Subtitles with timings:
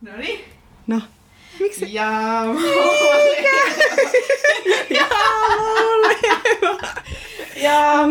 [0.00, 0.40] No niin.
[0.86, 1.00] No.
[1.60, 1.94] Miksi?
[1.94, 2.44] Ja
[7.56, 8.06] Ja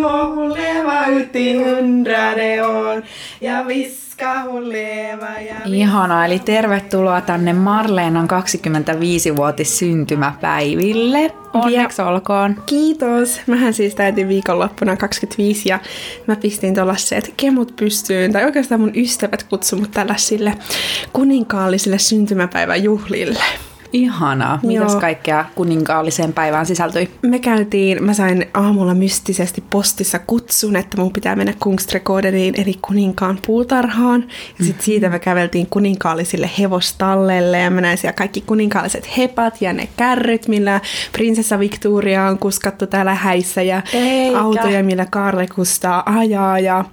[0.55, 3.03] leva uti hundrade år.
[3.41, 4.02] Ja viska
[4.61, 5.39] leva.
[5.39, 11.33] Ja Ihanaa, eli tervetuloa tänne Marleenan 25-vuotis syntymäpäiville.
[11.53, 12.63] Onneksi olkoon.
[12.65, 13.41] Kiitos.
[13.47, 15.79] Mähän siis täytin viikonloppuna 25 ja
[16.27, 20.57] mä pistin tuollaiset kemut pystyyn, tai oikeastaan mun ystävät kutsui mut tällaisille
[21.13, 23.72] kuninkaallisille syntymäpäiväjuhlille.
[23.93, 24.59] Ihanaa.
[24.63, 25.01] Mitäs Joo.
[25.01, 27.09] kaikkea kuninkaalliseen päivään sisältyi?
[27.21, 33.39] Me käytiin, mä sain aamulla mystisesti postissa kutsun, että mun pitää mennä Kungsträdgårdeniin, eli kuninkaan
[33.47, 34.25] puutarhaan.
[34.59, 39.73] Ja sitten siitä me käveltiin kuninkaallisille hevostallelle ja mä näin siellä kaikki kuninkaalliset hepat ja
[39.73, 40.81] ne kärryt, millä
[41.11, 44.39] prinsessa Victoria on kuskattu täällä häissä ja Eikä.
[44.39, 46.85] autoja, millä Karle kustaa ajaa ja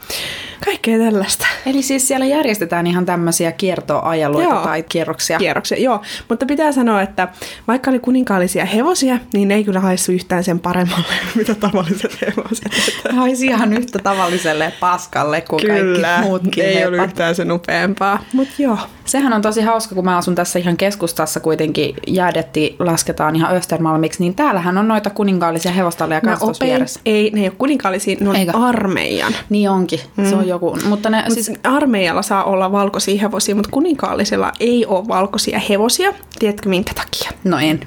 [0.64, 1.46] kaikkea tällaista.
[1.66, 4.62] Eli siis siellä järjestetään ihan tämmöisiä kiertoajeluita Joo.
[4.62, 5.38] tai kierroksia.
[5.38, 6.00] Kierroksia, joo.
[6.28, 7.28] Mutta pitää sanoa, että
[7.68, 12.72] vaikka oli kuninkaallisia hevosia, niin ne ei kyllä haissu yhtään sen paremmalle, mitä tavalliset hevoset.
[13.16, 18.24] Haisi ihan yhtä tavalliselle paskalle kuin kaikki muutkin ei ollut yhtään sen upeampaa.
[18.32, 18.78] Mutta joo,
[19.10, 24.22] Sehän on tosi hauska, kun mä asun tässä ihan keskustassa kuitenkin jäädetti lasketaan ihan Östermalmiksi,
[24.22, 27.00] niin täällähän on noita kuninkaallisia hevostalleja kanssa tuossa vieressä.
[27.06, 28.52] ei, ne ei ole kuninkaallisia, ne on Eikö?
[28.56, 29.32] armeijan.
[29.48, 30.78] Niin onkin, se on joku.
[30.84, 36.12] Mutta ne Mut siis armeijalla saa olla valkoisia hevosia, mutta kuninkaallisella ei ole valkoisia hevosia.
[36.38, 37.30] Tiedätkö minkä takia?
[37.44, 37.86] no en.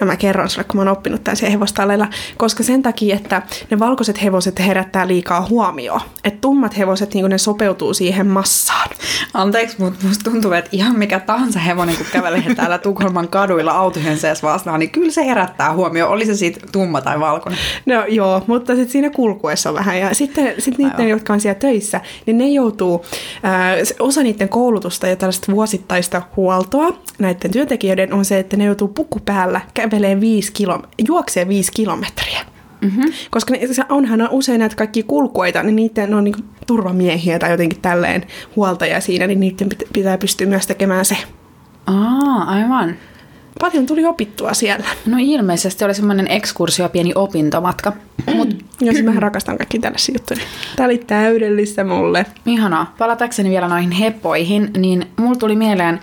[0.00, 3.42] No mä kerron sulle, kun mä oon oppinut tämän siellä hevostalleilla, koska sen takia, että
[3.70, 6.00] ne valkoiset hevoset herättää liikaa huomioon.
[6.24, 8.90] Että tummat hevoset, niin ne sopeutuu siihen massaan.
[9.34, 14.18] Anteeksi, mutta musta tuntuu, että ihan mikä tahansa hevonen, kun kävelee täällä Tukholman kaduilla autojen
[14.18, 17.60] sees vastaan, niin kyllä se herättää huomioon, oli se siitä tumma tai valkoinen.
[17.86, 19.98] No joo, mutta sitten siinä kulkuessa on vähän.
[19.98, 21.08] Ja sitten sit niiden, Aivan.
[21.08, 23.04] jotka on siellä töissä, niin ne joutuu,
[23.42, 28.64] ää, se- osa niiden koulutusta ja tällaista vuosittaista huoltoa näiden työntekijöiden on se, että ne
[28.64, 29.60] joutuu puku päällä
[29.90, 32.40] kävelee viisi kilo, juoksee viisi kilometriä.
[32.80, 33.12] Mm-hmm.
[33.30, 37.80] Koska ne, se onhan usein näitä kaikki kulkueita, niin niiden on niinku turvamiehiä tai jotenkin
[37.80, 41.16] tälleen huoltaja siinä, niin niiden pit- pitää pystyä myös tekemään se.
[41.86, 42.96] Aa, aivan.
[43.60, 44.86] Paljon tuli opittua siellä.
[45.06, 47.92] No ilmeisesti oli semmoinen ekskursio, pieni opintomatka.
[48.80, 50.40] Mut Jos mä rakastan kaikki tällaisia juttuja.
[50.76, 52.26] Tämä oli täydellistä mulle.
[52.46, 52.94] Ihanaa.
[52.98, 56.00] Palatakseni vielä noihin heppoihin, niin mulla tuli mieleen,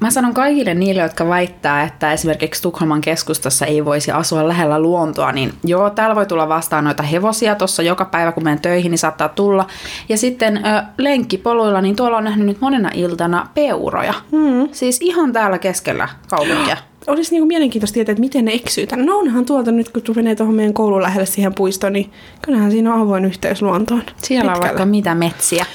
[0.00, 5.32] mä sanon kaikille niille, jotka väittää, että esimerkiksi Tukholman keskustassa ei voisi asua lähellä luontoa,
[5.32, 8.98] niin joo, täällä voi tulla vastaan noita hevosia tuossa joka päivä, kun menen töihin, niin
[8.98, 9.66] saattaa tulla.
[10.08, 14.14] Ja sitten ö, lenkkipoluilla, niin tuolla on nähnyt nyt monena iltana peuroja.
[14.32, 14.68] Mm.
[14.72, 16.76] Siis ihan täällä keskellä kaupunkia.
[17.06, 19.04] Olisi niinku mielenkiintoista tietää, että miten ne eksyy tänne.
[19.04, 22.10] No onhan tuolta nyt, kun menee tuohon meidän koulun lähelle siihen puistoon, niin
[22.42, 24.02] kyllähän siinä on avoin yhteys luontoon.
[24.22, 24.60] Siellä on Pitkällä.
[24.60, 25.66] vaikka mitä metsiä.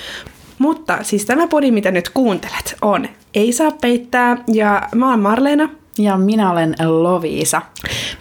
[0.59, 5.69] Mutta siis tämä podi, mitä nyt kuuntelet, on Ei saa peittää ja mä oon Marleena.
[5.97, 7.61] Ja minä olen Loviisa.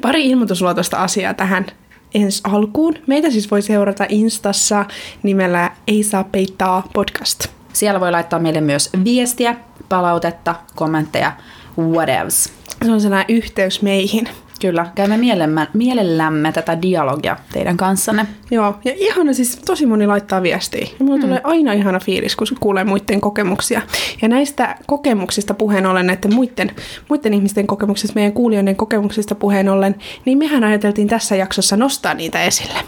[0.02, 1.66] Pari ilmoitusluotosta asiaa tähän
[2.14, 2.94] ensi alkuun.
[3.06, 4.84] Meitä siis voi seurata Instassa
[5.22, 7.46] nimellä Ei saa peittää podcast.
[7.72, 9.56] Siellä voi laittaa meille myös viestiä,
[9.88, 11.32] palautetta, kommentteja,
[11.78, 12.52] whatevs.
[12.84, 14.28] Se on sellainen yhteys meihin.
[14.60, 18.26] Kyllä, käymme mielellämme, mielellämme tätä dialogia teidän kanssanne.
[18.50, 20.86] Joo, ja ihana siis tosi moni laittaa viestiä.
[20.98, 21.22] Ja mulla mm.
[21.22, 23.82] tulee aina ihana fiilis, kun kuulee muiden kokemuksia.
[24.22, 26.70] Ja näistä kokemuksista puheen ollen, näiden muiden,
[27.08, 29.94] muiden ihmisten kokemuksista, meidän kuulijoiden kokemuksista puheen ollen,
[30.24, 32.78] niin mehän ajateltiin tässä jaksossa nostaa niitä esille.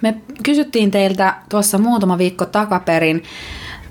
[0.00, 3.22] Me kysyttiin teiltä tuossa muutama viikko takaperin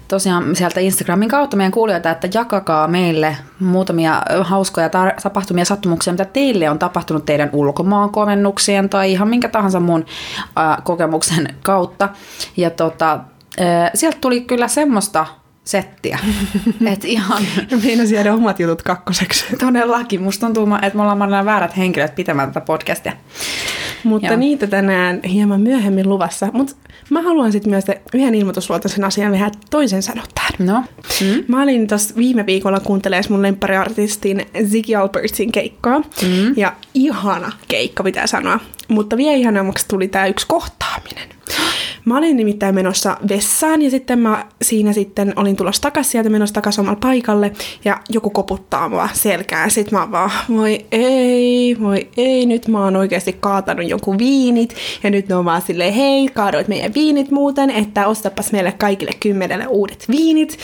[0.09, 6.25] tosiaan sieltä Instagramin kautta meidän kuulijoita, että jakakaa meille muutamia hauskoja tar- tapahtumia, sattumuksia, mitä
[6.25, 10.05] teille on tapahtunut teidän ulkomaankomennuksien tai ihan minkä tahansa muun
[10.57, 12.09] äh, kokemuksen kautta.
[12.57, 13.19] Ja tota,
[13.61, 15.25] äh, sieltä tuli kyllä semmoista
[15.69, 16.19] settiä,
[16.93, 17.43] että ihan
[17.85, 19.45] Meinasin jäädä omat jutut kakkoseksi.
[19.59, 20.21] todellakin.
[20.21, 23.13] Musta tuntuu, että me ollaan nämä väärät henkilöt pitämään tätä podcastia.
[24.03, 24.37] Mutta Joo.
[24.37, 26.47] niitä tänään hieman myöhemmin luvassa.
[26.53, 26.75] Mutta
[27.09, 30.73] mä haluan sitten myös yhden ilmoitusluotoisen asian vähän toisen sanoa tähän.
[30.73, 30.83] No,
[31.21, 31.43] mm.
[31.47, 35.99] Mä olin tuossa viime viikolla kuuntelemaan mun lemppariartistin Ziggy Albertsin keikkaa.
[35.99, 36.53] Mm.
[36.57, 38.59] Ja ihana keikka, pitää sanoa.
[38.87, 41.29] Mutta vielä ihanammaksi tuli tää yksi kohtaaminen.
[42.05, 46.53] Mä olin nimittäin menossa vessaan ja sitten mä siinä sitten olin tulossa takaisin sieltä menossa
[46.53, 47.51] takaisin omalle paikalle
[47.85, 49.71] ja joku koputtaa mua selkään.
[49.71, 55.09] Sitten mä vaan, voi ei, voi ei, nyt mä oon oikeasti kaatanut jonkun viinit ja
[55.09, 59.67] nyt ne on vaan silleen, hei, kaadoit meidän viinit muuten, että ostapas meille kaikille kymmenelle
[59.67, 60.57] uudet viinit.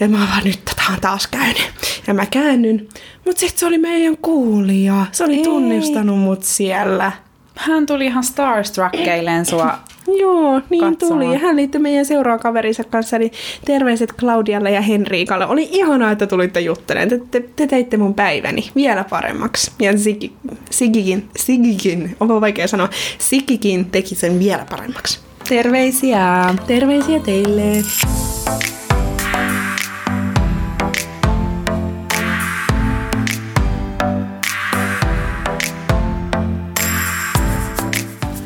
[0.00, 1.70] Ja mä vaan, nyt tätä on taas käynyt.
[2.06, 2.88] Ja mä käännyn,
[3.24, 5.06] mutta sitten se oli meidän kuulija.
[5.12, 5.42] Se oli Ei.
[5.42, 7.12] tunnistanut mut siellä.
[7.56, 9.78] Hän tuli ihan starstruckeileen sua
[10.18, 11.20] Joo, niin katsomaan.
[11.20, 11.32] tuli.
[11.32, 13.30] Ja hän liittyi meidän seuraakaverinsa kanssa, eli
[13.64, 15.46] terveiset Claudialle ja Henriikalle.
[15.46, 17.08] Oli ihanaa, että tulitte juttelemaan.
[17.08, 19.72] Te, te, te teitte mun päiväni vielä paremmaksi.
[19.80, 20.32] Ja Sigi,
[20.70, 25.20] Sigikin, Sigikin, onpa vaikea sanoa, Sigikin teki sen vielä paremmaksi.
[25.48, 26.54] Terveisiä!
[26.66, 27.82] Terveisiä teille!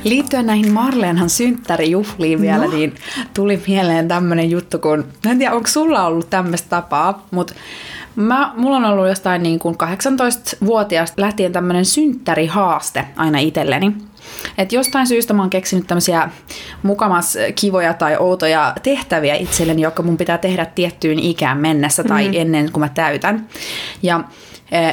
[0.04, 2.70] Liittyen näihin Marleenhan synttärijuhliin vielä, no.
[2.70, 2.94] niin
[3.34, 7.54] tuli mieleen tämmöinen juttu, kun en tiedä, onko sulla ollut tämmöistä tapaa, mutta
[8.16, 13.96] mä, mulla on ollut jostain niin kuin 18-vuotiaasta lähtien tämmöinen synttärihaaste aina itselleni.
[14.58, 16.28] Et jostain syystä mä oon keksinyt tämmöisiä
[16.82, 22.40] mukamas kivoja tai outoja tehtäviä itselleni, jotka mun pitää tehdä tiettyyn ikään mennessä tai mm-hmm.
[22.40, 23.48] ennen kuin mä täytän.
[24.02, 24.24] Ja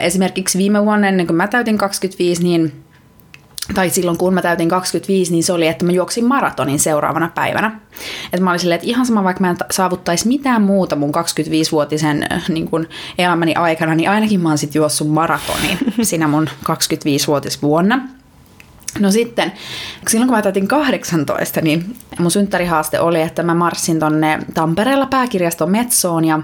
[0.02, 2.84] esimerkiksi viime vuonna ennen kuin mä täytin 25, niin
[3.74, 7.80] tai silloin kun mä täytin 25, niin se oli, että mä juoksin maratonin seuraavana päivänä.
[8.34, 12.28] Et mä olin silleen, että ihan sama vaikka mä en saavuttaisi mitään muuta mun 25-vuotisen
[12.50, 12.88] niin kun
[13.18, 18.00] elämäni aikana, niin ainakin mä oon sit juossut maratonin siinä mun 25-vuotisvuonna.
[19.00, 19.52] No sitten,
[20.08, 25.72] silloin kun mä täytin 18, niin mun synttärihaaste oli, että mä marssin tonne Tampereella pääkirjaston
[25.72, 26.40] Metsoon ja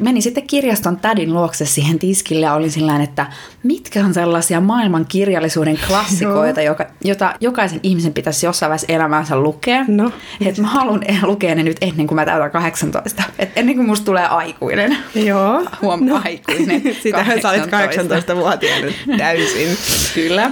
[0.00, 3.26] menin sitten kirjaston tädin luokse siihen tiskille ja olin sillä että
[3.62, 9.84] mitkä on sellaisia maailman kirjallisuuden klassikoita, joka, jota jokaisen ihmisen pitäisi jossain vaiheessa elämäänsä lukea.
[9.88, 10.12] No.
[10.46, 13.22] Että mä haluan lukea ne nyt ennen kuin mä täytän 18.
[13.38, 14.96] Et ennen kuin musta tulee aikuinen.
[15.14, 15.64] Joo.
[15.82, 16.20] Huom, no.
[16.24, 16.82] aikuinen.
[17.02, 19.68] Sitähän sä olit 18-vuotiaana täysin.
[20.14, 20.50] Kyllä.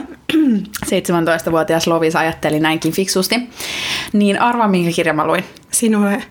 [0.86, 3.36] 17-vuotias Lovis ajatteli näinkin fiksusti.
[4.12, 5.44] Niin arvaa, minkä kirja mä luin.
[5.70, 6.22] Sinulle?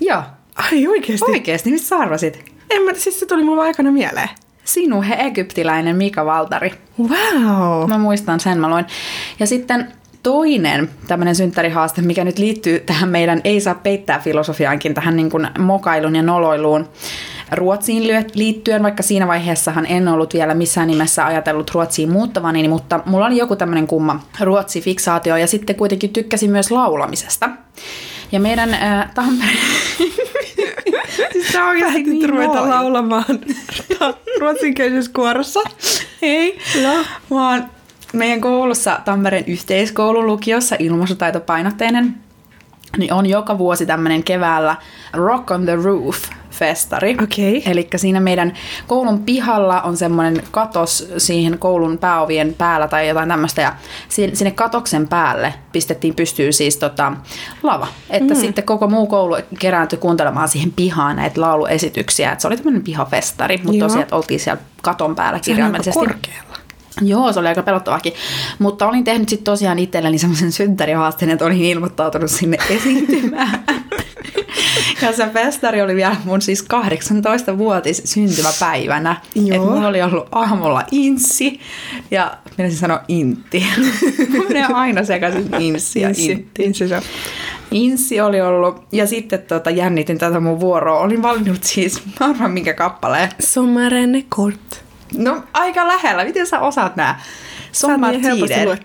[0.00, 0.22] Joo.
[0.54, 1.30] Ai oikeesti?
[1.30, 2.52] Oikeesti, mistä sä arvasit?
[2.70, 4.28] En mä, siis se tuli mulle aikana mieleen.
[4.64, 6.74] Sinuhe egyptiläinen Mika Valtari.
[7.00, 7.88] Wow.
[7.88, 8.84] Mä muistan sen, mä luin.
[9.40, 15.16] Ja sitten toinen tämmöinen synttärihaaste, mikä nyt liittyy tähän meidän ei saa peittää filosofiaankin, tähän
[15.16, 16.88] niin kuin mokailun ja noloiluun
[17.52, 23.26] Ruotsiin liittyen, vaikka siinä vaiheessahan en ollut vielä missään nimessä ajatellut Ruotsiin muuttavani, mutta mulla
[23.26, 27.50] oli joku tämmöinen kumma Ruotsi-fiksaatio ja sitten kuitenkin tykkäsin myös laulamisesta.
[28.32, 29.50] Ja meidän äh, Tampere...
[31.32, 33.24] siis sä oikeasti niin ruveta laulamaan
[34.40, 35.60] ruotsinkielisessä kuorossa.
[36.22, 37.04] Ei, no.
[37.30, 37.70] vaan
[38.12, 42.14] meidän koulussa Tampereen yhteiskoulun lukiossa ilmaisutaitopainotteinen
[42.96, 44.76] niin on joka vuosi tämmöinen keväällä
[45.12, 46.22] Rock on the Roof
[46.58, 47.14] festari.
[47.14, 47.62] Okay.
[47.72, 48.52] Eli siinä meidän
[48.86, 53.62] koulun pihalla on semmoinen katos siihen koulun pääovien päällä tai jotain tämmöistä.
[53.62, 53.72] Ja
[54.08, 57.12] sinne katoksen päälle pistettiin pystyyn siis tota,
[57.62, 57.88] lava.
[58.10, 58.40] Että mm.
[58.40, 62.32] sitten koko muu koulu kerääntyi kuuntelemaan siihen pihaan näitä lauluesityksiä.
[62.32, 65.98] Et se oli tämmöinen pihafestari, mutta tosiaan oltiin siellä katon päällä kirjaimellisesti.
[65.98, 66.57] korkealla.
[67.02, 68.12] Joo, se oli aika pelottavakin.
[68.58, 73.64] Mutta olin tehnyt sitten tosiaan itselleni semmoisen synttärihaasteen, että olin ilmoittautunut sinne esiintymään.
[75.02, 79.16] ja se festari oli vielä mun siis 18-vuotis syntymäpäivänä.
[79.36, 81.60] Että mulla oli ollut aamulla inssi
[82.10, 83.66] ja minä siis sanoa intti.
[84.48, 86.62] Minä aina sekaisin inssi ja intti.
[86.62, 87.02] Inssi se.
[87.70, 91.00] Inssi oli ollut, ja sitten tota, jännitin tätä mun vuoroa.
[91.00, 93.28] Olin valinnut siis, arvaan minkä kappaleen.
[93.40, 94.87] Sommaren kort.
[95.16, 96.24] No aika lähellä.
[96.24, 97.20] Miten sä osaat nää?
[97.72, 98.76] Sommartider.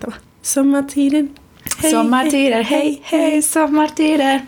[0.42, 1.30] Sommartiden.
[1.82, 4.40] Hei, Sommartider, hei, hei, sommartider.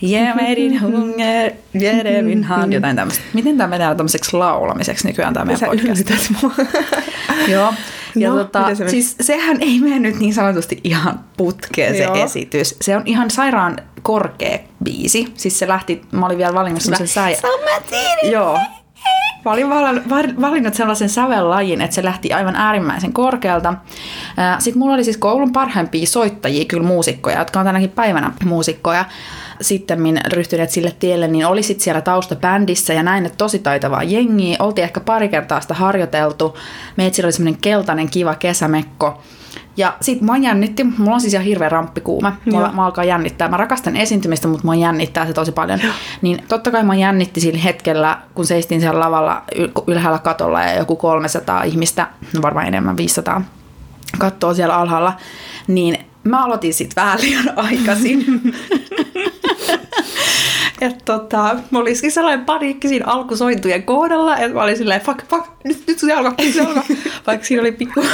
[0.00, 2.72] Ge mig din hunger, ge dig min hand.
[2.72, 3.24] Jotain tämmöistä.
[3.32, 6.30] Miten tämä menee tämmöiseksi laulamiseksi nykyään tämä meidän podcast?
[7.52, 7.74] Joo.
[8.16, 12.14] Ja no, tota, se siis sehän ei mene nyt niin sanotusti ihan putkeen se Joo.
[12.24, 12.76] esitys.
[12.80, 15.32] Se on ihan sairaan korkea biisi.
[15.34, 17.38] Siis se lähti, mä olin vielä valinnut semmoisen säijä.
[18.22, 18.58] Joo.
[19.46, 19.70] Mä olin
[20.40, 23.74] valinnut sellaisen sävellajin, että se lähti aivan äärimmäisen korkealta.
[24.58, 29.04] Sitten mulla oli siis koulun parhaimpia soittajia, kyllä muusikkoja, jotka on tänäkin päivänä muusikkoja
[29.60, 34.56] sitten ryhtyneet sille tielle, niin olisit siellä taustabändissä ja näin, että tosi taitavaa jengiä.
[34.58, 36.56] Oltiin ehkä pari kertaa sitä harjoiteltu.
[36.96, 39.22] Meitsillä oli semmoinen keltainen kiva kesämekko.
[39.76, 43.48] Ja sit mua jännitti, mulla on siis ihan hirveä ramppikuume, mulla, mä alkaa jännittää.
[43.48, 45.80] Mä rakastan esiintymistä, mutta mua jännittää se tosi paljon.
[45.82, 45.92] Joo.
[46.22, 49.42] Niin totta kai mä jännitti sillä hetkellä, kun seistin siellä lavalla
[49.86, 53.42] ylhäällä katolla ja joku 300 ihmistä, no varmaan enemmän 500,
[54.18, 55.16] kattoo siellä alhaalla,
[55.66, 58.24] niin mä aloitin sit vähän liian aikaisin.
[60.80, 65.46] että tota, mä olisikin sellainen paniikki siinä alkusointujen kohdalla, että mä olin silleen, fuck, fuck,
[65.64, 66.82] nyt, nyt se alkaa, nyt se alkaa.
[67.26, 68.04] Vaikka siinä oli pikku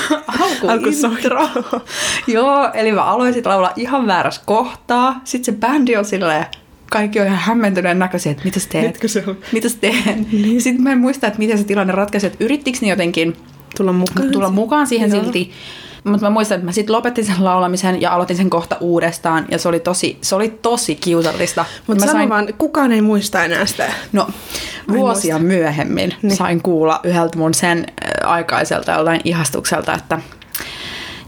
[0.68, 1.48] alkuintro.
[2.26, 5.20] Joo, eli mä aloin sitten laulaa ihan väärässä kohtaa.
[5.24, 6.46] Sitten se bändi on silleen,
[6.90, 8.86] kaikki on ihan hämmentyneen näköisiä, että mitä sä teet?
[8.86, 9.36] Mitkö se on?
[9.52, 10.32] Mitä sä teet?
[10.32, 10.60] Niin.
[10.60, 13.36] Sitten mä en muista, että miten se tilanne ratkaisi, että yrittikö ne jotenkin
[13.76, 15.22] tulla mukaan, tulla mukaan siihen Joo.
[15.22, 15.52] silti
[16.04, 19.46] Mutta mä muistan, että mä sitten lopetin sen laulamisen ja aloitin sen kohta uudestaan.
[19.50, 21.64] Ja se oli tosi, se oli tosi kiusallista.
[21.86, 22.28] Mutta sain...
[22.28, 23.92] vaan, kukaan ei muista enää sitä.
[24.12, 24.28] No,
[24.88, 25.56] vuosia muista.
[25.56, 26.36] myöhemmin niin.
[26.36, 27.86] sain kuulla yhdeltä mun sen
[28.24, 30.20] aikaiselta jollain ihastukselta, että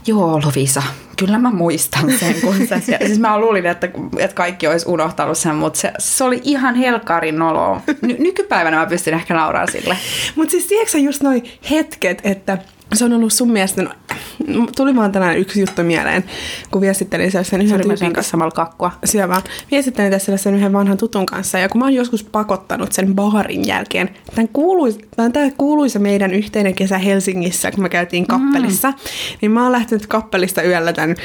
[0.07, 0.83] Joo, Lovisa,
[1.19, 5.55] kyllä mä muistan sen, kun sä Siis mä luulin, että, että kaikki olisi unohtanut sen,
[5.55, 7.81] mutta se, se oli ihan helkarin olo.
[8.01, 9.97] Ny- nykypäivänä mä pystyn ehkä nauramaan sille.
[10.35, 12.57] Mutta siis tiedätkö just noin hetket, että
[12.93, 16.23] se on ollut sun mielestä, no, tuli vaan tänään yksi juttu mieleen,
[16.71, 18.91] kun viestittelin sellaisen yhden tyypin kanssa samalla kakkua.
[19.05, 19.41] Siellä vaan.
[19.71, 23.67] Viestittelin tässä sellaisen yhden vanhan tutun kanssa, ja kun mä oon joskus pakottanut sen baarin
[23.67, 28.97] jälkeen, tämän kuuluisa, tämä kuuluisa meidän yhteinen kesä Helsingissä, kun me käytiin kappelissa, mm.
[29.41, 31.15] niin mä oon lähtenyt kappelista yöllä tämän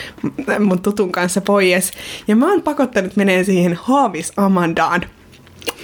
[0.58, 1.90] mun tutun kanssa pois,
[2.28, 5.00] ja mä oon pakottanut menee siihen Haavis Amandaan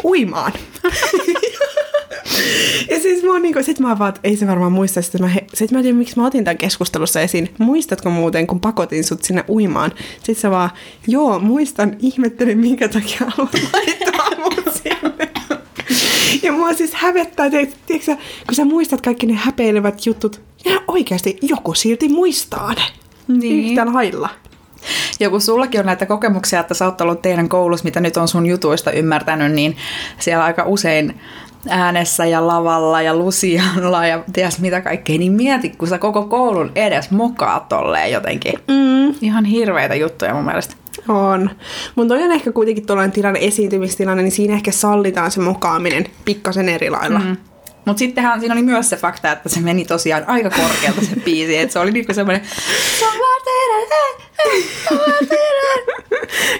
[0.04, 0.52] uimaan.
[2.90, 5.44] ja siis mä oon niinku, sit mä vaan, ei se varmaan muista, sit mä, he,
[5.54, 7.54] sit mä en tiedä, miksi mä otin tämän keskustelussa esiin.
[7.58, 9.92] Muistatko muuten, kun pakotin sut sinne uimaan?
[10.16, 10.70] Sitten sä vaan,
[11.06, 15.28] joo, muistan, ihmettelin, minkä takia haluat laittaa mut sinne.
[16.42, 21.74] Ja mua siis hävettää, tiedätkö, kun sä muistat kaikki ne häpeilevät jutut, ja oikeasti joku
[21.74, 22.82] silti muistaa ne.
[23.28, 23.70] Niin.
[23.70, 24.28] Yhtä lailla.
[25.20, 28.28] Ja kun sullakin on näitä kokemuksia, että sä oot ollut teidän koulussa, mitä nyt on
[28.28, 29.76] sun jutuista ymmärtänyt, niin
[30.18, 31.20] siellä aika usein
[31.70, 36.72] äänessä ja lavalla ja lusialla ja ties mitä kaikkea, niin mieti, kun sä koko koulun
[36.74, 38.54] edes mokaat tolleen jotenkin.
[38.68, 39.14] Mm.
[39.20, 40.74] Ihan hirveitä juttuja mun mielestä.
[41.08, 41.50] On.
[41.94, 46.90] Mutta on ehkä kuitenkin tuollainen tilanne, esiintymistilanne, niin siinä ehkä sallitaan se mokaaminen pikkasen eri
[46.90, 47.18] lailla.
[47.18, 47.36] Mm.
[47.86, 51.58] Mutta sittenhän siinä oli myös se fakta, että se meni tosiaan aika korkealta se biisi.
[51.58, 52.46] Että se oli niinku semmoinen...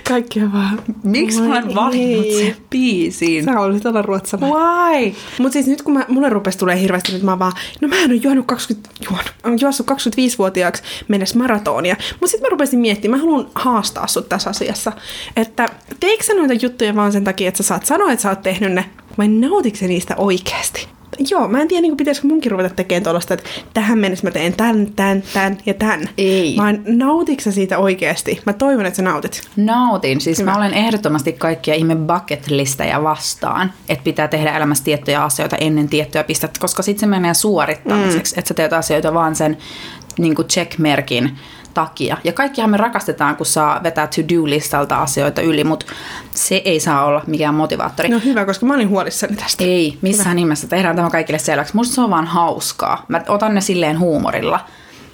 [0.09, 0.83] Kaikki on vaan...
[1.03, 3.45] Miksi mä olen valinnut sen biisin?
[3.45, 4.59] Sä olisit olla ruotsalainen.
[4.59, 5.15] Why?
[5.39, 8.11] Mutta siis nyt kun mä, mulle rupesi tulee hirveästi, nyt mä vaan, no mä en
[8.11, 11.97] ole juonut 20, juonut, juossut 25-vuotiaaksi mennessä maratonia.
[12.11, 14.93] Mutta sitten mä rupesin miettimään, mä haluan haastaa sut tässä asiassa.
[15.37, 15.69] Että
[16.01, 18.73] teikö sä noita juttuja vaan sen takia, että sä saat sanoa, että sä oot tehnyt
[18.73, 18.85] ne,
[19.19, 20.96] vai nautitko niistä oikeasti?
[21.31, 24.53] Joo, mä en tiedä, niin pitäisikö munkin ruveta tekemään tuollaista, että tähän mennessä mä teen
[24.53, 26.09] tän, tän, tän ja tän.
[26.19, 26.55] Ei.
[26.57, 28.41] Vaan nautitko siitä oikeasti?
[28.47, 29.43] Mä toivon, että sä nautit.
[29.57, 30.21] Nautin.
[30.21, 30.51] Siis Hyvä.
[30.51, 35.89] mä olen ehdottomasti kaikkia ihme bucket listejä vastaan, että pitää tehdä elämässä tiettyjä asioita ennen
[35.89, 38.39] tiettyä pistettä, koska sitten se menee suorittamiseksi, mm.
[38.39, 39.57] että sä teet asioita vaan sen
[40.19, 41.39] niin checkmerkin
[41.77, 42.17] takia.
[42.25, 45.87] Ja kaikkihan me rakastetaan, kun saa vetää to-do-listalta asioita yli, mutta
[46.35, 48.09] se ei saa olla mikään motivaattori.
[48.09, 49.65] No hyvä, koska mä olin huolissani tästä.
[49.65, 50.35] Ei, missään hyvä.
[50.35, 50.69] nimessä.
[50.69, 51.77] Tehdään tämä kaikille selväksi.
[51.77, 53.05] Musta se on vaan hauskaa.
[53.09, 54.61] Mä otan ne silleen huumorilla.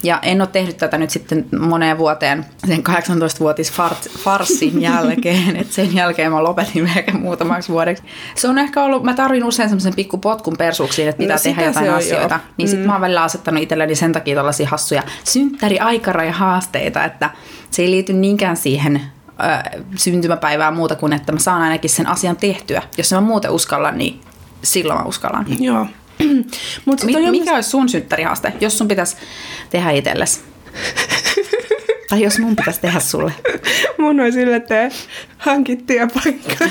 [0.03, 3.73] Ja en ole tehnyt tätä nyt sitten moneen vuoteen sen 18-vuotis
[4.17, 8.03] farssin jälkeen, että sen jälkeen mä lopetin ehkä muutamaksi vuodeksi.
[8.35, 11.63] Se on ehkä ollut, mä tarvin usein semmoisen pikku potkun persuuksiin, että pitää no, tehdä
[11.63, 12.35] jotain asioita.
[12.35, 12.51] Jo.
[12.57, 12.69] Niin mm.
[12.69, 17.29] sitten mä oon välillä asettanut itselleni sen takia tällaisia hassuja synttäri-aikaraja-haasteita, että
[17.69, 19.01] se ei liity niinkään siihen
[19.95, 22.81] syntymäpäivää muuta kuin, että mä saan ainakin sen asian tehtyä.
[22.97, 24.21] Jos mä muuten uskallan, niin
[24.63, 25.45] silloin mä uskallan.
[25.59, 25.87] Joo.
[26.85, 29.15] Mut Mi- mikä olisi sun synttärihaaste, jos sun pitäisi
[29.69, 30.41] tehdä itsellesi?
[32.09, 33.33] tai jos mun pitäisi tehdä sulle?
[33.97, 34.89] mun olisi sille, että
[35.37, 36.65] hankit työpaikka.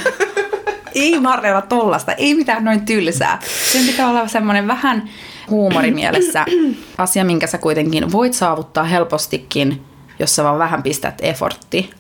[0.95, 3.39] ei Marjella tollasta, ei mitään noin tylsää.
[3.73, 5.09] Sen pitää olla semmoinen vähän
[5.51, 6.47] huumorimielessä
[6.99, 9.83] asia, minkä sä kuitenkin voit saavuttaa helpostikin,
[10.19, 11.91] jos sä vaan vähän pistät effortti.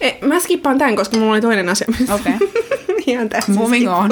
[0.00, 1.88] E, mä skippaan tämän, koska mulla oli toinen asia.
[2.14, 2.34] Okei.
[2.34, 2.48] Okay.
[3.06, 4.10] Ihan tässä Moving on.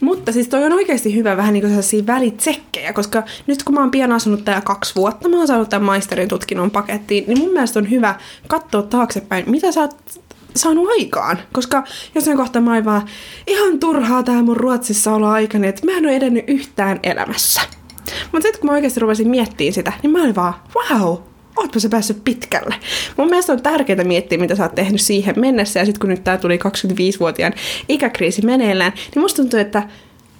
[0.00, 3.90] Mutta siis toi on oikeasti hyvä vähän niin kuin välitsekkejä, koska nyt kun mä oon
[3.90, 7.78] pian asunut täällä kaksi vuotta, mä oon saanut tämän maisterin tutkinnon pakettiin, niin mun mielestä
[7.78, 8.14] on hyvä
[8.48, 9.96] katsoa taaksepäin, mitä sä oot
[10.56, 11.38] saanut aikaan.
[11.52, 13.02] Koska jossain kohtaa mä vaan,
[13.46, 17.60] ihan turhaa tää mun Ruotsissa olla aikani, että mä en ole edennyt yhtään elämässä.
[18.32, 21.16] Mutta sitten kun mä oikeasti ruvasin miettimään sitä, niin mä olin vaan, wow,
[21.60, 22.74] ootpa se päässyt pitkälle.
[23.16, 26.24] Mun mielestä on tärkeää miettiä, mitä sä oot tehnyt siihen mennessä, ja sitten kun nyt
[26.24, 27.52] tää tuli 25-vuotiaan
[27.88, 29.82] ikäkriisi meneillään, niin musta tuntuu, että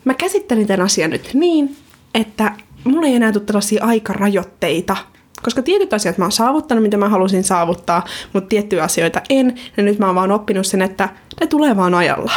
[0.05, 1.77] mä käsittelin tämän asian nyt niin,
[2.15, 2.53] että
[2.85, 4.97] mulla ei enää tule tällaisia aikarajoitteita,
[5.43, 9.83] koska tietyt asiat mä oon saavuttanut, mitä mä halusin saavuttaa, mutta tiettyjä asioita en, ja
[9.83, 11.09] nyt mä oon vaan oppinut sen, että
[11.41, 12.33] ne tulee vaan ajalla.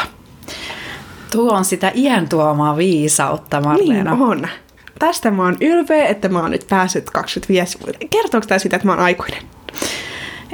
[1.31, 4.11] Tuo on sitä iän tuomaa viisautta, Marleena.
[4.11, 4.47] Niin on
[5.07, 8.07] tästä mä oon ylpeä, että mä oon nyt päässyt 25 vuotta.
[8.09, 9.43] Kertooko tämä sitä, että mä oon aikuinen?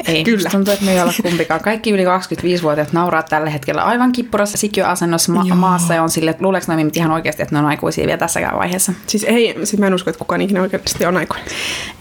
[0.08, 0.50] Ei, Kyllä.
[0.50, 1.62] tuntuu, että me ei olla kumpikaan.
[1.62, 6.44] Kaikki yli 25-vuotiaat nauraa tällä hetkellä aivan kippurassa sikiöasennossa ma- maassa ja on sille, että
[6.44, 8.94] luuleeko noin ihan oikeasti, että ne on aikuisia vielä tässäkään vaiheessa?
[9.08, 11.48] Siis ei, siis mä en usko, että kukaan ikinä oikeasti on aikuinen.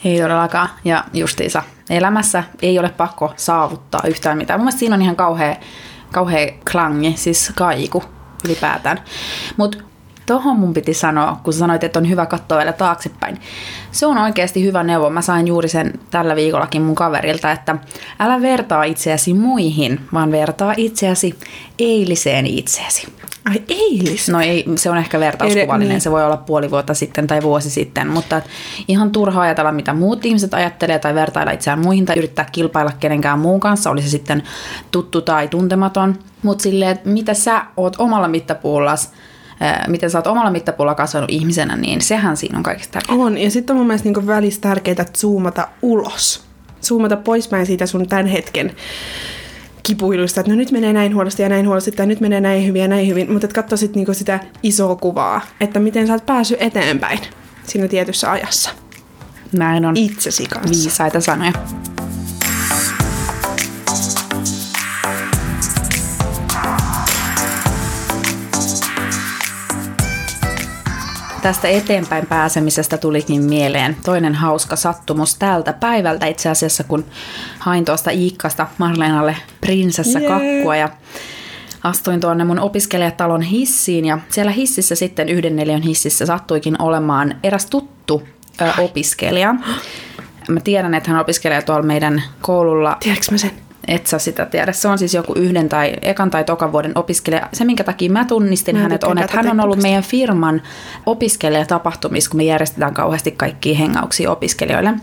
[0.04, 0.68] Ei todellakaan.
[0.84, 4.60] Ja justiinsa, elämässä ei ole pakko saavuttaa yhtään mitään.
[4.60, 5.56] Mun mielestä siinä on ihan kauhea,
[6.12, 8.04] kauhea klangi, siis kaiku
[8.44, 9.00] ylipäätään.
[9.56, 9.87] Mutta
[10.28, 13.40] Tohon mun piti sanoa, kun sanoit, että on hyvä katsoa vielä taaksepäin.
[13.92, 15.10] Se on oikeasti hyvä neuvo.
[15.10, 17.76] Mä sain juuri sen tällä viikollakin mun kaverilta, että
[18.18, 21.38] älä vertaa itseäsi muihin, vaan vertaa itseäsi
[21.78, 23.06] eiliseen itseäsi.
[23.44, 24.28] Ai eilis?
[24.28, 26.00] No ei, se on ehkä vertauskuvallinen, niin.
[26.00, 28.42] se voi olla puoli vuotta sitten tai vuosi sitten, mutta
[28.88, 33.38] ihan turha ajatella, mitä muut ihmiset ajattelee tai vertailla itseään muihin tai yrittää kilpailla kenenkään
[33.38, 34.42] muun kanssa, oli se sitten
[34.90, 36.18] tuttu tai tuntematon.
[36.42, 39.12] Mutta silleen, että mitä sä oot omalla mittapuullas,
[39.88, 43.24] miten sä oot omalla mittapuulla kasvanut ihmisenä, niin sehän siinä on kaikista tärkeintä.
[43.24, 46.44] On, ja sitten on mun mielestä niin välissä tärkeää zoomata ulos.
[46.82, 48.72] Zoomata poispäin siitä sun tämän hetken
[49.82, 52.82] kipuilusta, että no nyt menee näin huonosti ja näin huonosti, tai nyt menee näin hyvin
[52.82, 56.62] ja näin hyvin, mutta että katsoisit niinku sitä isoa kuvaa, että miten sä oot päässyt
[56.62, 57.18] eteenpäin
[57.64, 58.70] siinä tietyssä ajassa.
[59.52, 59.96] Näin on.
[59.96, 60.84] Itsesi kanssa.
[60.84, 61.52] Viisaita sanoja.
[71.48, 77.04] Tästä eteenpäin pääsemisestä tulikin mieleen toinen hauska sattumus tältä päivältä itse asiassa, kun
[77.58, 80.88] hain tuosta Iikkasta Marleenalle prinsessa kakkua ja
[81.82, 87.66] astuin tuonne mun opiskelijatalon hissiin ja siellä hississä sitten yhden neljän hississä sattuikin olemaan eräs
[87.66, 88.22] tuttu
[88.60, 89.54] ö, opiskelija.
[90.48, 92.96] Mä tiedän, että hän opiskelee tuolla meidän koululla.
[93.00, 93.67] Tiedätkö mä sen?
[93.88, 94.72] Et sä sitä tiedä.
[94.72, 97.48] Se on siis joku yhden tai ekan tai tokan vuoden opiskelija.
[97.52, 100.62] Se, minkä takia mä tunnistin mä hänet, on, että hän on ollut meidän firman
[101.06, 104.94] opiskelijatapahtumissa, kun me järjestetään kauheasti kaikkia hengauksia opiskelijoille.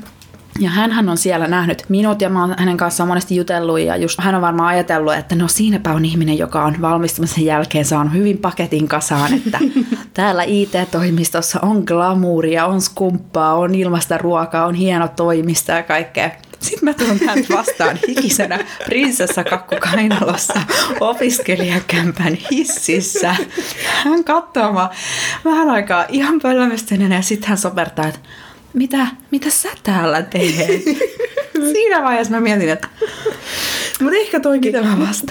[0.60, 4.20] Ja hän on siellä nähnyt minut ja mä oon hänen kanssaan monesti jutellut ja just
[4.20, 8.38] hän on varmaan ajatellut, että no siinäpä on ihminen, joka on valmistumisen jälkeen saanut hyvin
[8.38, 9.60] paketin kasaan, että
[10.14, 16.32] täällä IT-toimistossa on glamuuria, on skumppaa, on ilmasta ruokaa, on hieno toimisto ja kaikkea.
[16.66, 20.62] Sitten mä tulen häntä vastaan hikisenä prinsessa kakkukainalossa
[21.00, 23.36] opiskelijakämpän hississä.
[24.04, 24.90] Hän katsoo mä
[25.46, 28.20] vähän aikaa ihan pöllämystyneenä ja sitten hän sopertaa, että
[28.74, 30.84] mitä, mitä sä täällä teet?
[31.74, 32.88] Siinä vaiheessa mä mietin, että
[34.02, 34.74] mutta ehkä toikin,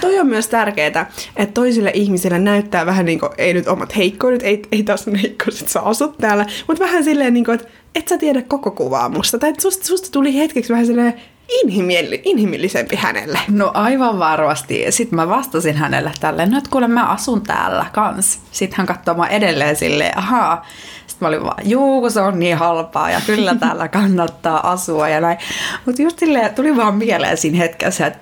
[0.01, 4.43] toi on myös tärkeää, että toisille ihmisille näyttää vähän niin kuin, ei nyt omat heikkoudet,
[4.43, 7.67] ei, ei taas ne heikkoudet, että sä asut täällä, mutta vähän silleen niin kuin, että
[7.95, 9.39] et sä tiedä koko kuvaa musta.
[9.39, 11.13] Tai susta, susta tuli hetkeksi vähän silleen
[11.63, 13.39] inhimilli, inhimillisempi hänelle.
[13.49, 14.85] No aivan varmasti.
[14.89, 18.39] Sitten mä vastasin hänelle tälleen, no että kuule mä asun täällä kans.
[18.51, 20.65] Sitten hän katsoi mä edelleen silleen, ahaa.
[21.07, 25.09] Sitten mä olin vaan, juu, kun se on niin halpaa ja kyllä täällä kannattaa asua
[25.09, 25.37] ja näin.
[25.85, 28.19] Mutta just silleen tuli vaan mieleen siinä hetkessä, että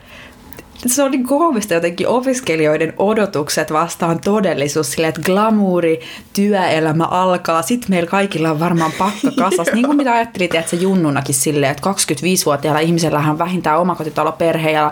[0.89, 5.99] se on niin koomista jotenkin opiskelijoiden odotukset vastaan todellisuus, sille että glamuuri,
[6.33, 9.67] työelämä alkaa, sitten meillä kaikilla on varmaan pakka kasas.
[9.73, 14.71] niin kuin mitä ajattelit, että se junnunakin silleen, että 25-vuotiaalla ihmisellä on vähintään omakotitalo, perhe
[14.71, 14.91] ja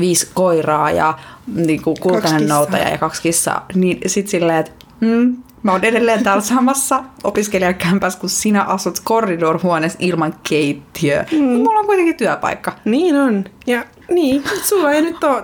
[0.00, 1.18] viisi koiraa ja
[1.54, 3.66] niin kuin kultainen noutaja ja kaksi kissaa.
[3.74, 9.98] Niin sitten silleen, että mm, Mä oon edelleen täällä samassa opiskelijakämpässä, kun sinä asut koridorhuoneessa
[10.02, 11.26] ilman keittiöä.
[11.32, 11.44] Mm.
[11.44, 12.72] Mulla on kuitenkin työpaikka.
[12.84, 13.44] Niin on.
[13.66, 15.42] Ja niin, sulla ei nyt ole,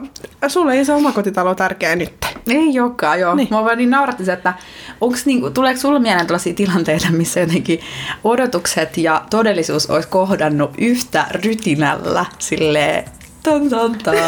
[0.48, 2.12] sulla ei se omakotitalo tärkeä nyt.
[2.46, 3.34] Ei jokaan, joo.
[3.34, 3.48] Niin.
[3.50, 4.54] Mä vaan niin nauratti se, että
[5.00, 7.80] onks niinku, tuleeko sulla mieleen tällaisia tilanteita, missä jotenkin
[8.24, 13.04] odotukset ja todellisuus olisi kohdannut yhtä rytinällä silleen
[13.42, 14.14] Tan, tan, tan.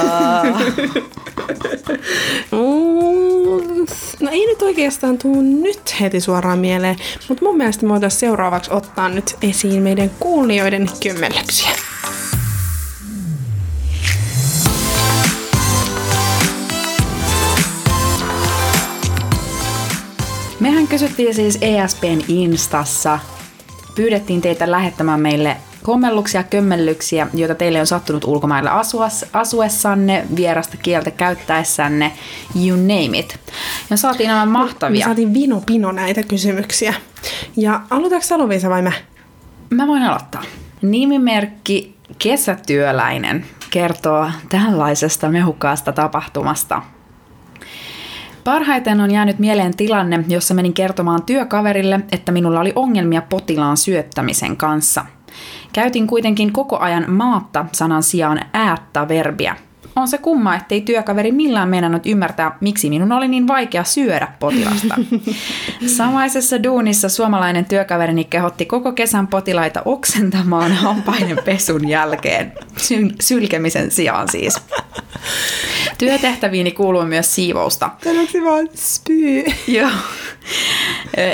[4.21, 6.97] no ei nyt oikeastaan tuu nyt heti suoraan mieleen,
[7.29, 11.71] mutta mun mielestä me voitaisiin seuraavaksi ottaa nyt esiin meidän kuulijoiden kymmenlyksiä.
[20.63, 23.19] Mehän kysyttiin siis ESPn Instassa,
[23.95, 31.11] pyydettiin teitä lähettämään meille kommelluksia, kömmellyksiä, joita teille on sattunut ulkomailla asuas, asuessanne, vierasta kieltä
[31.11, 32.13] käyttäessänne,
[32.67, 33.41] you name it.
[33.91, 34.99] Ja saatiin nämä mahtavia.
[34.99, 36.95] Me saatiin vino pino näitä kysymyksiä.
[37.57, 38.93] Ja aloitaanko sä vai mä?
[39.71, 40.43] Mä voin aloittaa.
[40.83, 46.83] Nimimerkki Kesätyöläinen kertoo tällaisesta mehukkaasta tapahtumasta–
[48.45, 54.57] Parhaiten on jäänyt mieleen tilanne, jossa menin kertomaan työkaverille, että minulla oli ongelmia potilaan syöttämisen
[54.57, 55.07] kanssa.
[55.73, 59.57] Käytin kuitenkin koko ajan maatta sanan sijaan äättä verbiä.
[59.97, 64.95] On se kumma, ettei työkaveri millään meinannut ymmärtää, miksi minun oli niin vaikea syödä potilasta.
[65.97, 72.53] Samaisessa duunissa suomalainen työkaverini kehotti koko kesän potilaita oksentamaan hampaiden pesun jälkeen.
[72.77, 74.57] Sy- sylkemisen sijaan siis.
[75.99, 77.91] Työtehtäviini kuuluu myös siivousta.
[78.05, 79.45] Sanoksi vaan spyy.
[79.69, 79.91] Joo.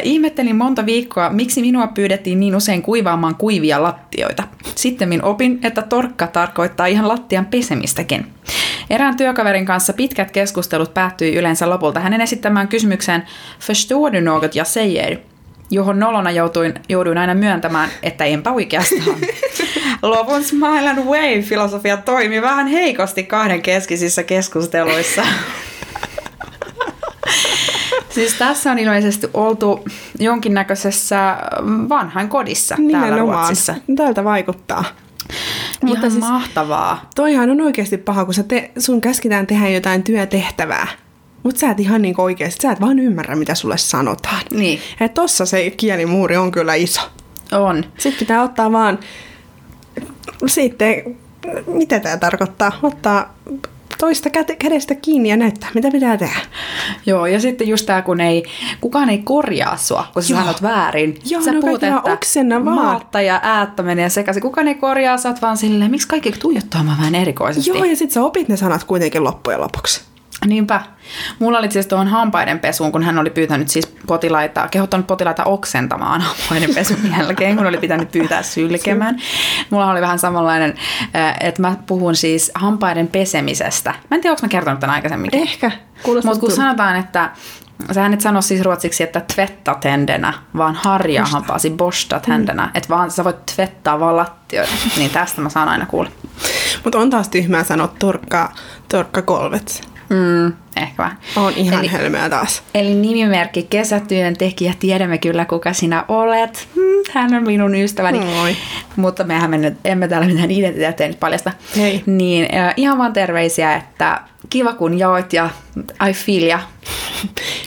[0.02, 4.42] Ihmettelin monta viikkoa, miksi minua pyydettiin niin usein kuivaamaan kuivia lattioita.
[4.74, 8.37] Sitten opin, että torkka tarkoittaa ihan lattian pesemistäkin.
[8.90, 13.22] Erään työkaverin kanssa pitkät keskustelut päättyi yleensä lopulta hänen esittämään kysymykseen
[13.60, 15.18] Förstår du något jag säger?
[15.70, 19.16] johon nolona joutuin, jouduin aina myöntämään, että enpä oikeastaan.
[20.02, 25.22] Lopun Smile and Wave-filosofia toimi vähän heikosti kahden keskisissä keskusteluissa.
[28.10, 29.84] Siis tässä on ilmeisesti oltu
[30.18, 31.36] jonkinnäköisessä
[31.88, 33.74] vanhain kodissa täällä Ruotsissa.
[33.96, 34.84] Tältä vaikuttaa.
[35.82, 37.10] Mutta Ihan siis, mahtavaa.
[37.14, 40.86] Toihan on oikeasti paha, kun sä te, sun käskitään tehdä jotain työtehtävää.
[41.42, 44.42] Mutta sä et ihan niin oikeasti, sä et vaan ymmärrä, mitä sulle sanotaan.
[44.50, 44.80] Niin.
[45.00, 47.00] Et tossa se kielimuuri on kyllä iso.
[47.52, 47.84] On.
[47.98, 48.98] Sitten pitää ottaa vaan,
[50.46, 51.16] sitten,
[51.66, 53.34] mitä tämä tarkoittaa, ottaa
[53.98, 56.40] toista kädestä kiinni ja näyttää, mitä pitää tehdä.
[57.06, 58.44] Joo, ja sitten just tämä, kun ei,
[58.80, 60.40] kukaan ei korjaa sua, kun sä Joo.
[60.40, 61.18] sanot väärin.
[61.24, 62.74] Joo, sä no puhut, että oksenna vaan.
[62.74, 64.42] maatta ja äättä menee sekaisin.
[64.42, 67.70] Kukaan ei korjaa, sä oot vaan silleen, miksi kaikki tuijottaa vähän erikoisesti.
[67.70, 70.07] Joo, ja sitten sä opit ne sanat kuitenkin loppujen lopuksi.
[70.46, 70.80] Niinpä.
[71.38, 76.20] Mulla oli siis tuohon hampaiden pesuun, kun hän oli pyytänyt siis potilaita, kehottanut potilaita oksentamaan
[76.20, 79.18] hampaiden pesun jälkeen, kun oli pitänyt pyytää sylkemään.
[79.70, 80.74] Mulla oli vähän samanlainen,
[81.16, 83.90] äh, että mä puhun siis hampaiden pesemisestä.
[83.90, 85.30] Mä en tiedä, onko mä kertonut tämän aikaisemmin.
[85.32, 85.70] Ehkä.
[86.06, 87.30] Mutta kun sanotaan, että
[87.92, 92.66] Sähän et sano siis ruotsiksi, että tvettat händerna, vaan harjaa hampaasi, borstat händerna.
[92.66, 92.70] Mm.
[92.74, 94.72] Että vaan sä voit tvettaa vaan lattioita.
[94.96, 96.10] niin tästä mä saan aina kuulla.
[96.84, 98.52] Mutta on taas tyhmää sanoa torkka,
[98.88, 99.88] torkka kolvet.
[100.08, 101.18] Mm, ehkä vähän.
[101.36, 102.62] On ihan eli, hölmöä taas.
[102.74, 106.68] Eli nimimerkki kesätyöntekijä, tiedämme kyllä kuka sinä olet.
[106.76, 108.18] Mm, hän on minun ystäväni.
[108.18, 108.56] Moi.
[108.96, 111.52] Mutta mehän me emme täällä mitään identiteettiä nyt paljasta.
[111.76, 112.02] Hei.
[112.06, 115.50] Niin äh, ihan vaan terveisiä, että kiva kun jaoit ja
[116.08, 116.60] I feel ja.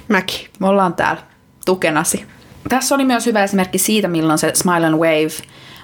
[0.08, 0.48] Mäkin.
[0.60, 1.22] Me ollaan täällä
[1.66, 2.26] tukenasi.
[2.70, 5.32] Tässä oli myös hyvä esimerkki siitä, milloin se Smile and Wave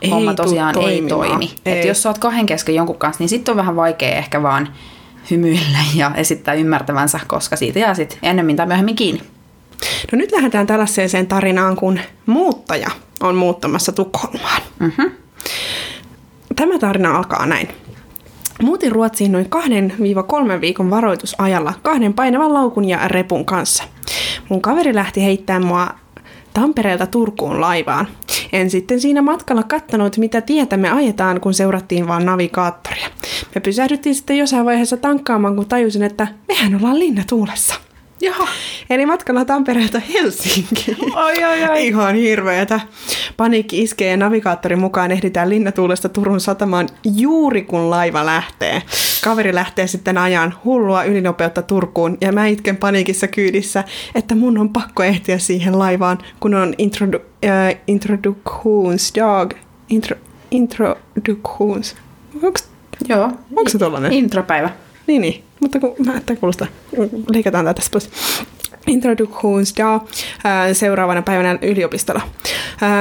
[0.01, 1.51] ei homma tosiaan ei toimi.
[1.65, 1.79] Ei.
[1.79, 4.73] Et jos sä oot kahden kesken jonkun kanssa, niin sitten on vähän vaikea ehkä vaan
[5.31, 9.21] hymyillä ja esittää ymmärtävänsä, koska siitä jää sitten ennemmin tai myöhemmin kiinni.
[10.11, 14.61] No nyt lähdetään tällaiseen tarinaan, kun muuttaja on muuttamassa Tukholmaan.
[14.79, 15.11] Mm-hmm.
[16.55, 17.67] Tämä tarina alkaa näin.
[18.61, 19.47] Muutin Ruotsiin noin
[20.57, 23.83] 2-3 viikon varoitusajalla kahden painavan laukun ja repun kanssa.
[24.49, 25.89] Mun kaveri lähti heittämään mua
[26.53, 28.07] Tampereelta Turkuun laivaan.
[28.53, 33.07] En sitten siinä matkalla kattanut, mitä tietä me ajetaan, kun seurattiin vaan navigaattoria.
[33.55, 37.75] Me pysähdyttiin sitten jossain vaiheessa tankkaamaan, kun tajusin, että mehän ollaan linnatuulessa.
[38.21, 38.47] Jaha.
[38.89, 40.97] Eli matkalla Tampereelta Helsinkiin.
[41.15, 41.87] Oi, oi, oi.
[41.87, 42.79] Ihan hirveetä.
[43.37, 48.81] Paniikki iskee ja navigaattorin mukaan ehditään linnatuulesta Turun satamaan juuri kun laiva lähtee.
[49.23, 53.83] Kaveri lähtee sitten ajan hullua ylinopeutta Turkuun ja mä itken paniikissa kyydissä,
[54.15, 59.53] että mun on pakko ehtiä siihen laivaan, kun on introdu, äh, introductionsdag.
[59.89, 60.17] Intro,
[60.51, 61.95] introductions.
[62.43, 62.69] Onks,
[63.09, 63.23] Joo.
[63.55, 64.13] Onko se tollanen?
[64.13, 64.69] Intropäivä.
[65.07, 65.46] Niin, niin.
[65.59, 66.67] Mutta kun mä että kuulostaa,
[67.29, 68.09] leikataan tätä tästä pois.
[68.87, 70.07] Introduktionsdag
[70.73, 72.21] seuraavana päivänä yliopistolla.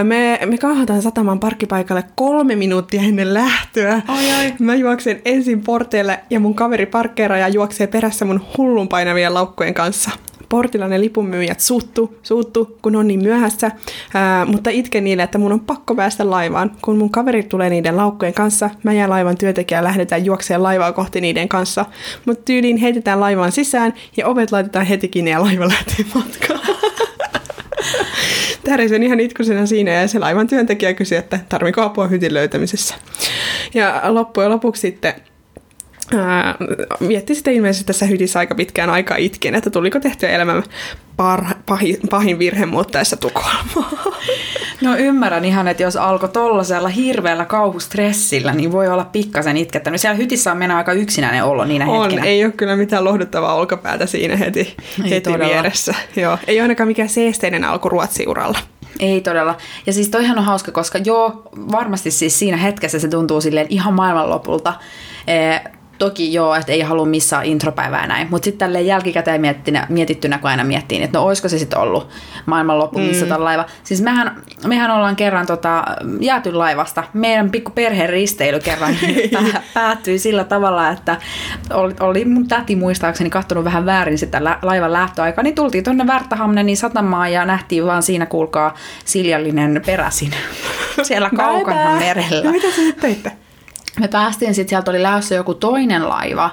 [0.02, 4.02] Me, me kaahataan sataman parkkipaikalle kolme minuuttia ennen lähtöä.
[4.08, 4.54] Ai, ai.
[4.58, 9.74] Mä juoksen ensin porteille ja mun kaveri parkkeeraa ja juoksee perässä mun hullun painavien laukkujen
[9.74, 10.10] kanssa
[10.48, 13.70] portilla ne lipunmyyjät suuttu, suuttu, kun on niin myöhässä,
[14.14, 16.70] ää, mutta itken niille, että mun on pakko päästä laivaan.
[16.82, 21.20] Kun mun kaveri tulee niiden laukkujen kanssa, mä ja laivan työntekijä lähdetään juokseen laivaa kohti
[21.20, 21.84] niiden kanssa,
[22.24, 26.60] mutta tyyliin heitetään laivaan sisään ja ovet laitetaan heti kiinni ja laiva lähtee matkaan.
[28.64, 32.94] Tärisen ihan itkusena siinä ja se laivan työntekijä kysyi, että tarviko apua hytin löytämisessä.
[33.74, 35.14] Ja loppujen lopuksi sitten
[36.14, 36.54] Ää,
[37.00, 40.62] mietti sitten ilmeisesti tässä hydissä aika pitkään aikaa itken, että tuliko tehtyä elämän
[41.16, 43.66] par, pahin, pahin virhe muuttaessa Tukholmaan.
[44.80, 50.00] No ymmärrän ihan, että jos alkoi tollasella hirveällä kauhustressillä, niin voi olla pikkasen itkettänyt.
[50.00, 52.24] Siellä hytissä on mennä aika yksinäinen olo niinä on, hetkinä.
[52.24, 55.94] ei ole kyllä mitään lohduttavaa olkapäätä siinä heti, ei heti vieressä.
[56.16, 56.38] Joo.
[56.46, 58.58] Ei ole ainakaan mikään seesteinen alku Ruotsiuralla.
[59.00, 59.56] Ei todella.
[59.86, 61.42] Ja siis toihan on hauska, koska joo,
[61.72, 64.74] varmasti siis siinä hetkessä se tuntuu silleen ihan maailmanlopulta.
[65.98, 70.50] Toki joo, että ei halua missään intropäivää näin, mutta sitten tälleen jälkikäteen miettinä, mietittynä, kun
[70.50, 72.08] aina miettii, että no olisiko se sitten ollut
[72.46, 73.44] maailmanloppu, missä mm.
[73.44, 73.64] laiva.
[73.84, 75.84] Siis mehän, mehän ollaan kerran tota,
[76.20, 77.04] jääty laivasta.
[77.12, 78.96] Meidän pikku perheen risteily kerran
[79.74, 81.16] päättyi sillä tavalla, että
[81.72, 86.06] oli, oli mun täti muistaakseni kattonut vähän väärin sitä lä- laivan lähtöaikaa, niin tultiin tuonne
[86.06, 90.30] Värtahamnenin satamaan ja nähtiin vaan siinä, kuulkaa, siljallinen peräsin
[91.02, 92.44] siellä kaukana merellä.
[92.44, 93.45] Ja mitä sä sitten teitte?
[94.00, 96.50] Me päästiin sitten, sieltä oli lähdössä joku toinen laiva,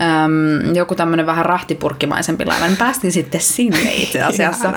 [0.00, 4.72] Öm, joku tämmöinen vähän rahtipurkkimaisempi laiva, niin päästiin sitten sinne itse asiassa.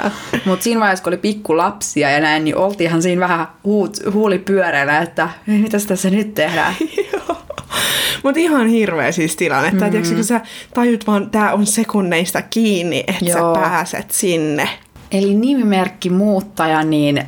[0.45, 4.39] Mutta siinä vaiheessa, kun oli pikku lapsia ja näin, niin oltiinhan siinä vähän huut, huuli
[4.39, 6.75] pyöreänä, että mitä tässä nyt tehdään.
[8.23, 9.71] Mutta ihan hirveä siis tilanne.
[9.71, 9.77] Mm.
[9.77, 10.41] Tiedätkö, kun sä
[10.73, 14.69] tajut vaan, tää on sekunneista kiinni, että sä pääset sinne.
[15.12, 17.23] Eli nimimerkki muuttaja, niin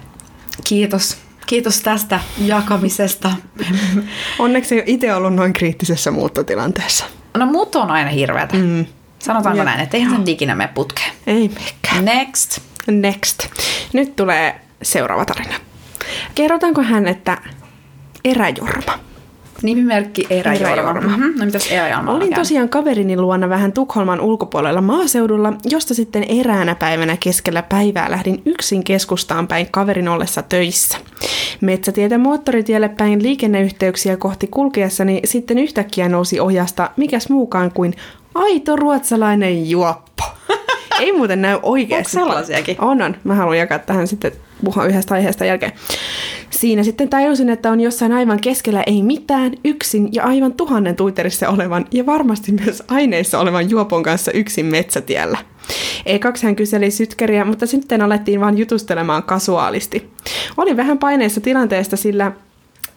[0.64, 1.18] kiitos,
[1.50, 3.32] kiitos tästä jakamisesta.
[4.40, 7.06] Onneksi ei ole itse ollut noin kriittisessä muuttotilanteessa.
[7.38, 8.56] No muutto on aina hirveätä.
[8.58, 8.86] Mm.
[9.20, 9.66] Sanotaanko Jep.
[9.66, 11.12] näin, että eihän sen ikinä mene putkeen.
[11.28, 12.06] Ei mekään.
[12.06, 12.60] Next.
[12.88, 13.48] Next.
[13.94, 15.56] Nyt tulee seuraava tarina.
[16.36, 17.38] Kerrotaanko hän, että
[18.26, 19.00] eräjorma.
[19.64, 20.70] Nimimerkki Eräjorma.
[20.70, 21.02] Eräjorma.
[21.02, 21.40] Mm-hmm.
[21.40, 27.18] No mitäs Eräjorma Olin tosiaan kaverini luona vähän Tukholman ulkopuolella maaseudulla, josta sitten eräänä päivänä
[27.18, 30.98] keskellä päivää lähdin yksin keskustaan päin kaverin ollessa töissä.
[31.62, 37.94] Metsätietä moottoritielle päin liikenneyhteyksiä kohti kulkiessani sitten yhtäkkiä nousi ojasta mikäs muukaan kuin
[38.36, 40.24] aito ruotsalainen juoppo.
[41.00, 42.18] Ei muuten näy oikeasti.
[42.18, 42.76] Onko sellaisiakin?
[42.80, 43.16] On, on.
[43.24, 44.32] Mä haluan jakaa tähän sitten
[44.64, 45.72] puhua yhdestä aiheesta jälkeen.
[46.50, 51.50] Siinä sitten tajusin, että on jossain aivan keskellä ei mitään, yksin ja aivan tuhannen tuiterissa
[51.50, 55.38] olevan ja varmasti myös aineissa olevan juopon kanssa yksin metsätiellä.
[56.06, 60.10] Ekaksi hän kyseli sytkäriä, mutta sitten alettiin vain jutustelemaan kasuaalisti.
[60.58, 62.32] Olin vähän paineessa tilanteesta, sillä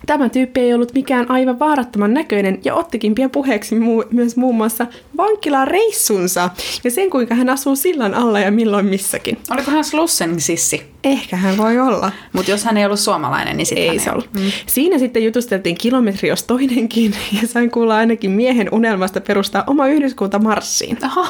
[0.06, 4.54] Tämä tyyppi ei ollut mikään aivan vaarattoman näköinen ja ottikin pian puheeksi muu- myös muun
[4.54, 4.86] muassa
[5.16, 6.50] vankilareissunsa
[6.84, 9.38] ja sen, kuinka hän asuu sillan alla ja milloin missäkin.
[9.50, 10.92] Oliko hän Slussen sissi?
[11.04, 12.12] Ehkä hän voi olla.
[12.32, 14.32] Mutta jos hän ei ollut suomalainen, niin sitten Ei se ollut.
[14.32, 14.52] Mm.
[14.66, 20.38] Siinä sitten jutusteltiin kilometri jos toinenkin ja sain kuulla ainakin miehen unelmasta perustaa oma yhdyskunta
[20.38, 20.98] Marssiin.
[21.02, 21.26] Aha.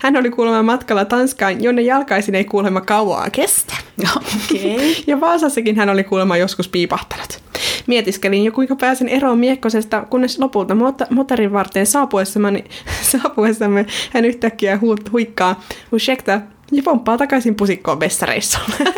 [0.00, 3.74] Hän oli kuulemma matkalla Tanskaan, jonne jalkaisin ei kuulemma kauaa kestä.
[4.16, 4.74] Okei.
[4.74, 4.94] Okay.
[5.06, 7.47] Ja Vaasassakin hän oli kuulemma joskus piipahtanut.
[7.86, 12.64] Mietiskelin jo kuinka pääsen eroon miekkosesta, kunnes lopulta mot- motorin varteen saapuessamme,
[13.12, 16.40] saapuessamme hän yhtäkkiä hu- huikkaa, ursäkta,
[16.72, 18.70] ja pomppaa takaisin pusikkoon vessareissuun.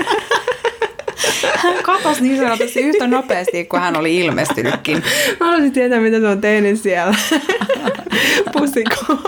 [1.57, 5.03] Hän katosi niin sanotusti yhtä nopeasti, kuin hän oli ilmestynytkin.
[5.41, 7.15] Mä haluaisin tietää, mitä se on tehnyt siellä
[8.53, 9.19] pusikkoon.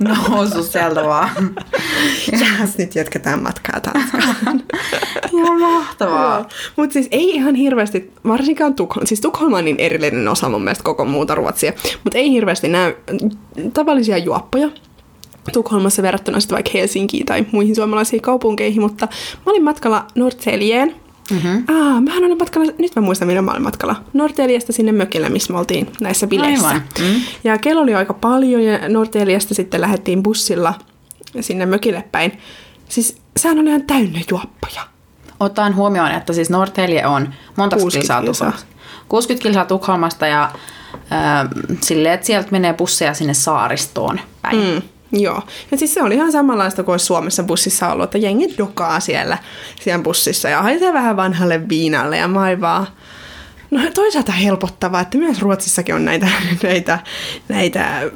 [0.00, 1.30] Nousu sieltä vaan.
[2.40, 4.62] Jäs, nyt jatketaan matkaa Tanskaan.
[5.36, 6.48] Ihan mahtavaa.
[6.76, 10.84] Mutta siis ei ihan hirveästi, varsinkaan Tukholma, siis Tukholma on niin erillinen osa mun mielestä
[10.84, 11.72] koko muuta Ruotsia,
[12.04, 12.94] mutta ei hirveästi näy
[13.74, 14.70] tavallisia juoppoja.
[15.52, 19.08] Tukholmassa verrattuna sitten vaikka Helsinkiin tai muihin suomalaisiin kaupunkeihin, mutta
[19.46, 21.01] mä olin matkalla Nordsjälleen.
[21.30, 21.64] Mm-hmm.
[21.68, 23.96] Ah, mähän olin matkalla, nyt mä muistan, minä mä olin matkalla.
[24.12, 26.68] Nordsjäljestä sinne mökille, missä me oltiin näissä bileissä.
[26.68, 26.82] Aivan.
[26.98, 27.20] Mm.
[27.44, 30.74] Ja kello oli aika paljon ja Nordsjäljestä sitten lähdettiin bussilla
[31.40, 32.38] sinne mökille päin.
[32.88, 34.82] Siis sehän oli ihan täynnä juoppoja.
[35.40, 38.50] Ottaen huomioon, että siis Norrtälje on monta 60 kilsaa kilsaa.
[38.50, 38.76] Tukholmasta.
[39.08, 41.48] 60 kilsaa Tukholmasta ja äh,
[41.80, 44.56] silleen, että sieltä menee busseja sinne saaristoon päin.
[44.56, 44.82] Mm.
[45.12, 45.42] Joo.
[45.70, 49.38] Ja siis se oli ihan samanlaista kuin olisi Suomessa bussissa ollut, että jengi dokaa siellä,
[49.80, 52.86] siellä bussissa ja haisee vähän vanhalle viinalle ja vaan...
[53.70, 56.28] No toisaalta helpottavaa, että myös Ruotsissakin on näitä,
[56.62, 56.98] näitä,
[57.48, 58.10] näitä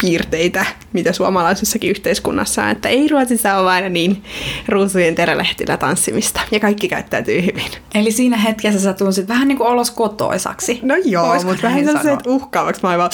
[0.00, 4.24] piirteitä, mitä suomalaisessakin yhteiskunnassa, että ei Ruotsissa ole aina niin
[4.68, 7.70] ruusujen terälehtillä tanssimista ja kaikki käyttäytyy hyvin.
[7.94, 10.80] Eli siinä hetkessä sä tunsit vähän niin kuin olos kotoisaksi.
[10.82, 12.82] No joo, mutta vähän sellaiset uhkaavaksi.
[12.82, 13.10] Mä olin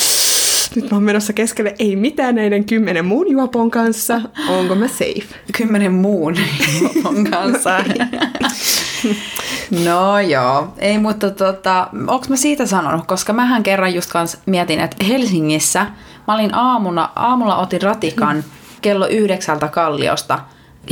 [0.74, 4.20] nyt mä oon menossa keskelle, ei mitään näiden kymmenen muun juopon kanssa.
[4.48, 5.26] Onko mä safe?
[5.58, 6.34] Kymmenen muun
[6.80, 7.70] juopon kanssa.
[9.84, 14.80] no joo, ei mutta tota, onko mä siitä sanonut, koska mähän kerran just kans mietin,
[14.80, 15.86] että Helsingissä
[16.28, 18.44] mä olin aamuna, aamulla otin ratikan
[18.82, 20.38] kello yhdeksältä Kalliosta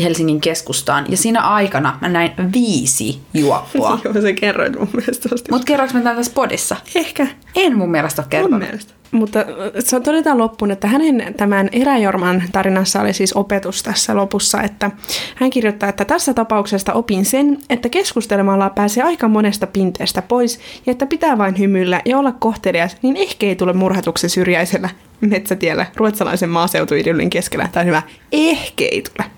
[0.03, 3.99] Helsingin keskustaan ja siinä aikana mä näin viisi juoppua.
[4.05, 5.53] Joo, se kerroit mun mielestä tosta.
[5.53, 6.77] Mut kerroinko mä tämän tässä podissa?
[6.95, 7.27] Ehkä.
[7.57, 8.61] En mun mielestä ole Mun kertonut.
[8.61, 8.93] mielestä.
[9.15, 9.45] Mutta
[9.79, 14.91] se todetaan loppuun, että hänen tämän eräjorman tarinassa oli siis opetus tässä lopussa, että
[15.35, 20.91] hän kirjoittaa, että tässä tapauksesta opin sen, että keskustelemalla pääsee aika monesta pinteestä pois ja
[20.91, 24.89] että pitää vain hymyillä ja olla kohtelias, niin ehkä ei tule murhatuksi syrjäisellä
[25.21, 27.69] metsätiellä ruotsalaisen maaseutuidyllin keskellä.
[27.73, 29.31] Tai hyvä, ehkä ei tule.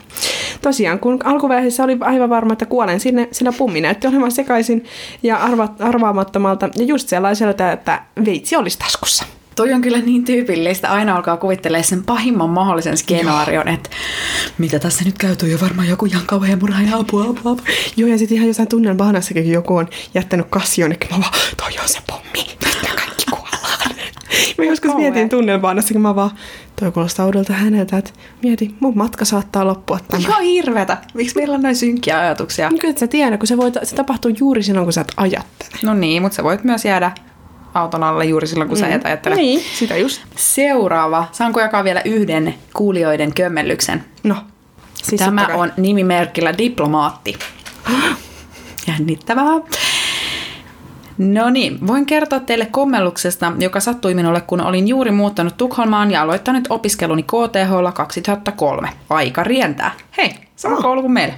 [0.62, 4.84] Tosiaan, kun alkuvaiheessa oli aivan varma, että kuolen sinne, sillä pummi näytti olevan sekaisin
[5.22, 9.35] ja arva, arvaamattomalta ja just sellaiselta, että veitsi olisi taskussa.
[9.56, 10.92] Toi on kyllä niin tyypillistä.
[10.92, 13.90] Aina alkaa kuvittelemaan sen pahimman mahdollisen skenaarion, että
[14.58, 17.64] mitä tässä nyt käy, toi on varmaan joku ihan kauhean murhaaja, apua, apua, apua.
[17.96, 21.72] Joo, ja sitten ihan jossain tunnelmahanassakin, kun joku on jättänyt kassi jonnekin, mä vaan, toi
[21.82, 22.46] on se pommi,
[22.82, 23.90] me kaikki kuollaan.
[24.58, 25.10] Mä joskus Kauhea.
[25.10, 26.30] mietin tunnelmahanassakin, mä vaan,
[26.80, 28.10] toi kuulostaa uudelta häneltä, että
[28.42, 30.20] mieti, mun matka saattaa loppua tämä.
[30.20, 30.98] Ihan hirvetä.
[31.14, 32.68] Miksi meillä on noin synkkiä ajatuksia?
[32.70, 35.12] Niin kyllä et sä tiedä, kun se, voi, se tapahtuu juuri silloin, kun sä et
[35.16, 35.70] ajattele.
[35.82, 37.12] No niin, mutta sä voit myös jäädä
[37.76, 38.80] auton alle juuri silloin, kun mm.
[38.80, 39.34] sä et ajattele.
[39.34, 40.22] Niin, sitä just.
[40.36, 41.28] Seuraava.
[41.32, 44.04] Saanko jakaa vielä yhden kuulijoiden kömmellyksen?
[44.22, 44.36] No,
[44.94, 47.38] siis Tämä on nimimerkillä diplomaatti.
[48.88, 49.60] Jännittävää.
[51.18, 56.22] No niin, voin kertoa teille kommelluksesta, joka sattui minulle, kun olin juuri muuttanut Tukholmaan ja
[56.22, 58.88] aloittanut opiskeluni KTHlla 2003.
[59.10, 59.92] Aika rientää.
[60.16, 60.82] Hei, sama Ah.
[60.82, 61.34] koulu kuin meillä.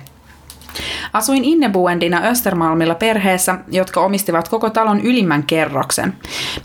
[1.13, 6.15] Asuin Innebuendina Östermalmilla perheessä, jotka omistivat koko talon ylimmän kerroksen.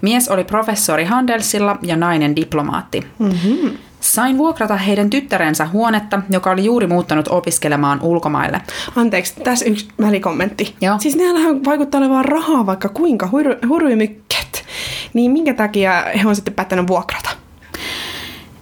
[0.01, 3.07] Mies oli professori Handelsilla ja nainen diplomaatti.
[3.19, 3.77] Mm-hmm.
[3.99, 8.61] Sain vuokrata heidän tyttärensä huonetta, joka oli juuri muuttanut opiskelemaan ulkomaille.
[8.95, 10.75] Anteeksi, tässä yksi välikommentti.
[10.81, 10.99] Joo.
[10.99, 13.29] Siis neillähän vaikuttaa olevan rahaa vaikka kuinka,
[13.67, 14.65] hurjumykket.
[15.13, 17.29] Niin minkä takia he on sitten päättänyt vuokrata?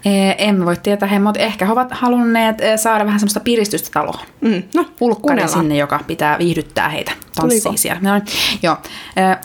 [0.06, 3.90] Ee, emme voi tietää, he, mutta ehkä he ovat halunneet ee, saada vähän semmoista piristystä
[3.94, 4.20] taloon.
[4.42, 4.64] Mm.
[4.76, 7.12] No, Pulkkari sinne, joka pitää viihdyttää heitä.
[7.36, 8.02] Tanssii siellä.
[8.02, 8.22] No,
[8.64, 8.78] joo.
[9.16, 9.38] Ee,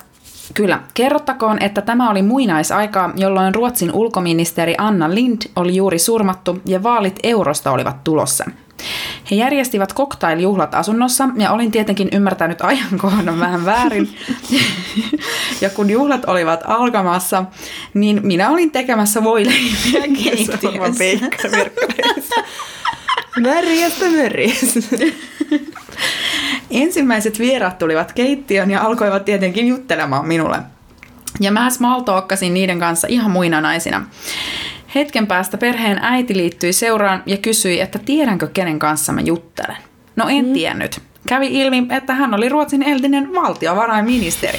[0.55, 0.81] Kyllä.
[0.95, 7.19] Kerrottakoon, että tämä oli muinaisaikaa, jolloin Ruotsin ulkoministeri Anna Lind oli juuri surmattu ja vaalit
[7.23, 8.45] eurosta olivat tulossa.
[9.31, 14.17] He järjestivät cocktailjuhlat asunnossa ja olin tietenkin ymmärtänyt ajankohdan vähän väärin.
[15.61, 17.45] ja kun juhlat olivat alkamassa,
[17.95, 20.59] niin minä olin tekemässä voileipiä keittiössä.
[23.41, 24.05] Märjästä.
[26.71, 30.59] Ensimmäiset vieraat tulivat keittiöön ja alkoivat tietenkin juttelemaan minulle.
[31.41, 34.07] Ja mä smalltalkkasin niiden kanssa ihan muina naisina.
[34.97, 39.77] Hetken päästä perheen äiti liittyi seuraan ja kysyi, että tiedänkö kenen kanssa mä juttelen.
[40.17, 40.53] No en mm.
[40.53, 41.01] tiennyt.
[41.29, 44.59] Kävi ilmi, että hän oli Ruotsin entinen valtiovarainministeri.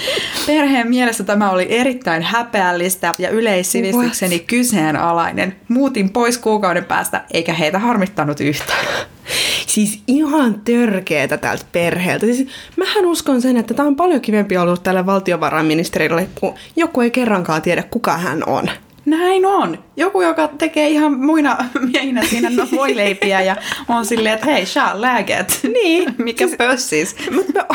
[0.46, 5.56] Perheen mielestä tämä oli erittäin häpeällistä ja yleissivistykseni kyseenalainen.
[5.68, 8.86] Muutin pois kuukauden päästä, eikä heitä harmittanut yhtään.
[9.66, 12.26] Siis ihan törkeetä tältä perheeltä.
[12.26, 17.10] Siis mähän uskon sen, että tämä on paljon kivempi ollut tälle valtiovarainministerille, kun joku ei
[17.10, 18.70] kerrankaan tiedä, kuka hän on.
[19.08, 19.84] Näin on.
[19.96, 21.56] Joku, joka tekee ihan muina
[21.92, 23.56] miehinä siinä no voileipiä ja
[23.88, 25.60] on silleen, että hei, shaa läget.
[25.72, 26.14] Niin.
[26.24, 27.16] Mikä siis, pössis.
[27.30, 27.66] Mutta mä,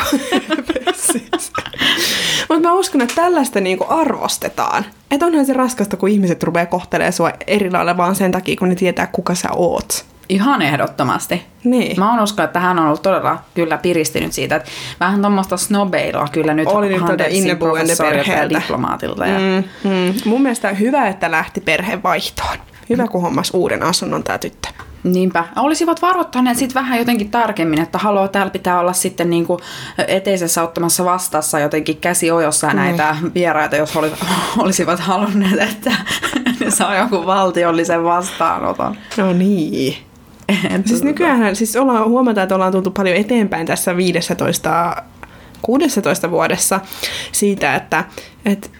[2.48, 4.84] Mut mä uskon, että tällaista niinku arvostetaan.
[5.10, 8.68] Että onhan se raskasta, kun ihmiset rupeaa kohtelemaan sua eri lailla vaan sen takia, kun
[8.68, 10.13] ne tietää, kuka sä oot.
[10.28, 11.46] Ihan ehdottomasti.
[11.64, 12.00] Niin.
[12.00, 16.28] Mä oon uskon, että hän on ollut todella kyllä piristynyt siitä, että vähän tuommoista snobeilua
[16.32, 19.26] kyllä nyt Oli nyt professorilta ja diplomaatilta.
[19.26, 19.38] Ja...
[19.38, 20.14] Mm, mm.
[20.24, 22.56] Mun mielestä hyvä, että lähti perhevaihtoon.
[22.90, 24.68] Hyvä, kun hommas uuden asunnon tää tyttö.
[25.04, 25.44] Niinpä.
[25.56, 29.60] Olisivat varoittaneet sitten vähän jotenkin tarkemmin, että haloo, täällä pitää olla sitten niinku
[30.08, 32.76] eteisessä ottamassa vastassa jotenkin käsi ojossa Mm.
[32.76, 34.12] näitä vieraita, jos oli,
[34.58, 35.92] olisivat halunneet, että
[36.60, 38.96] ne saa jonkun valtiollisen vastaanoton.
[39.16, 39.96] No niin.
[40.86, 44.96] Siis tota- nykyään siis ollaan, huomataan, että ollaan tultu paljon eteenpäin tässä 15
[45.62, 46.80] 16 vuodessa
[47.32, 48.04] siitä, että
[48.44, 48.70] et,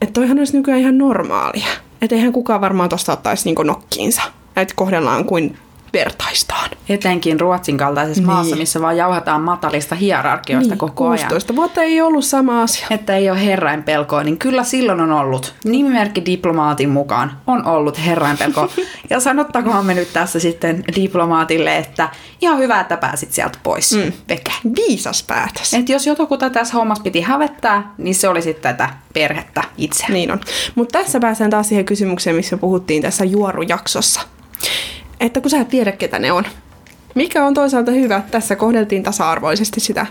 [0.00, 1.66] et toihan olisi nykyään ihan normaalia.
[2.02, 4.22] Että eihän kukaan varmaan tuosta ottaisi niinku nokkiinsa.
[4.56, 5.56] Että kohdellaan kuin
[5.94, 6.70] vertaistaan.
[6.88, 8.26] Etenkin Ruotsin kaltaisessa Niin.
[8.26, 11.18] maassa, missä vaan jauhataan matalista hierarkioista koko ajan.
[11.18, 12.86] 16 vuotta ei ollut sama asia.
[12.90, 15.54] Että ei ole herrainpelkoa, niin kyllä silloin on ollut.
[15.64, 18.68] Nimimerkki diplomaatin mukaan on ollut herrainpelko.
[19.10, 22.08] ja sanottakohan me nyt tässä sitten diplomaatille, että
[22.40, 23.92] ihan hyvä, että pääsit sieltä pois.
[23.92, 24.12] Mm.
[24.28, 24.52] Veke.
[24.76, 25.74] Viisas päätös.
[25.74, 30.04] Et jos jotakuta tässä hommassa piti hävettää, niin se oli sitten tätä perhettä itse.
[30.08, 30.40] Niin on.
[30.74, 34.20] Mutta tässä pääsen taas siihen kysymykseen, missä puhuttiin tässä juorujaksossa.
[35.20, 36.44] Että kun sä et tiedä, ketä ne on.
[37.14, 40.06] Mikä on toisaalta hyvä, tässä kohdeltiin tasa-arvoisesti sitä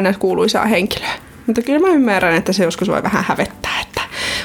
[0.00, 0.16] ns.
[0.18, 1.14] kuuluisaa henkilöä.
[1.46, 4.00] Mutta kyllä mä ymmärrän, että se joskus voi vähän hävettää, että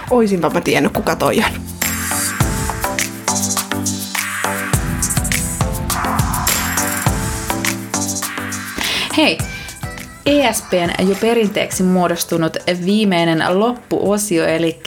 [0.09, 1.61] oisinpa mä tiennyt, kuka toi on.
[9.17, 9.37] Hei,
[10.25, 14.79] ESPn jo perinteeksi muodostunut viimeinen loppuosio, eli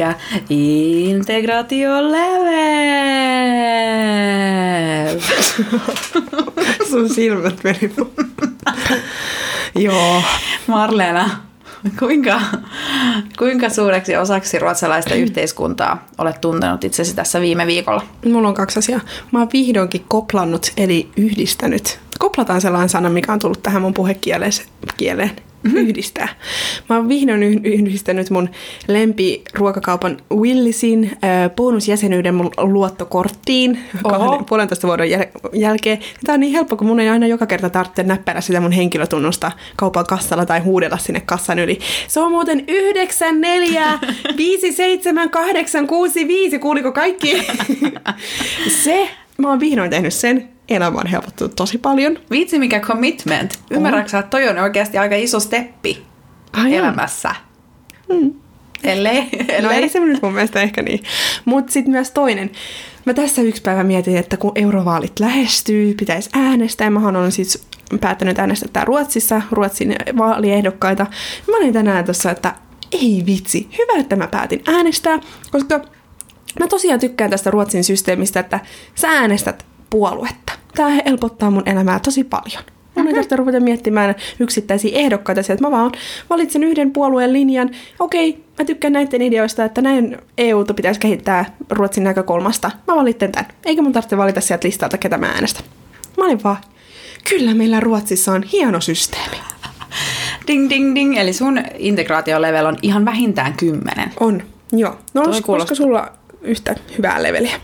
[0.51, 2.85] integraatio level.
[6.90, 7.95] Sun silmät meni.
[9.75, 10.23] Joo.
[10.67, 11.31] Marleena,
[11.99, 12.40] kuinka,
[13.38, 18.03] kuinka suureksi osaksi ruotsalaista yhteiskuntaa olet tuntenut itsesi tässä viime viikolla?
[18.25, 19.01] Mulla on kaksi asiaa.
[19.33, 21.99] Mä oon vihdoinkin koplannut, eli yhdistänyt.
[22.19, 24.53] Koplataan sellainen sana, mikä on tullut tähän mun puhekieleen.
[25.74, 26.29] Yhdistää.
[26.88, 28.48] Mä oon vihdoin yh- yhdistänyt mun
[28.88, 35.98] lempiruokakaupan Willisin äh, bonusjäsenyyden mun luottokorttiin kahden, puolentoista vuoden jäl- jälkeen.
[36.27, 39.53] Tää on niin helppo, kun mun ei aina joka kerta tarvitse näppäillä sitä mun henkilötunnusta
[39.77, 41.79] kaupan kassalla tai huudella sinne kassan yli.
[42.09, 43.98] Se on muuten 9, 4,
[44.37, 46.59] 5, 7, 8, 6, 5.
[46.59, 47.46] Kuuliko kaikki?
[48.85, 49.08] Se,
[49.38, 50.54] mä oon vihdoin tehnyt sen.
[50.69, 52.19] Elämä on helpottunut tosi paljon.
[52.31, 53.60] Vitsi mikä commitment.
[53.71, 56.04] Ymmärrätkö sä, että toi on oikeasti aika iso steppi
[56.52, 57.35] Ai elämässä?
[58.08, 58.35] Mm.
[58.85, 59.29] Ellei,
[59.62, 61.02] No ei se nyt mun mielestä ehkä niin.
[61.44, 62.50] Mutta sitten myös toinen.
[63.04, 66.90] Mä tässä yksi päivä mietin, että kun eurovaalit lähestyy, pitäisi äänestää.
[66.90, 67.67] Mähän on siis
[68.00, 71.06] päättänyt äänestää Ruotsissa, Ruotsin vaaliehdokkaita.
[71.50, 72.54] Mä olin tänään tuossa, että
[72.92, 75.19] ei vitsi, hyvä, että mä päätin äänestää,
[75.50, 75.81] koska
[76.60, 78.60] mä tosiaan tykkään tästä Ruotsin systeemistä, että
[78.94, 80.53] sä äänestät puoluetta.
[80.75, 82.63] Tämä helpottaa mun elämää tosi paljon.
[82.95, 85.63] Mun ei tarvitse ruveta miettimään yksittäisiä ehdokkaita sieltä.
[85.63, 85.92] Mä vaan
[86.31, 87.71] valitsen yhden puolueen linjan.
[87.99, 92.71] Okei, mä tykkään näiden ideoista, että näin EUta pitäisi kehittää Ruotsin näkökulmasta.
[92.87, 93.51] Mä valitsen tämän.
[93.65, 95.65] Eikä mun tarvitse valita sieltä listalta, ketä mä äänestän.
[96.19, 96.57] Mä olin vaan,
[97.29, 99.37] kyllä meillä Ruotsissa on hieno systeemi.
[100.47, 101.17] Ding, ding, ding.
[101.19, 104.13] Eli sun integraatiolevel on ihan vähintään kymmenen.
[104.21, 104.42] On,
[104.73, 104.90] joo.
[104.90, 107.61] No Toi olisiko, kuulostaa- olisiko sulla yhtä hyvää leveliä?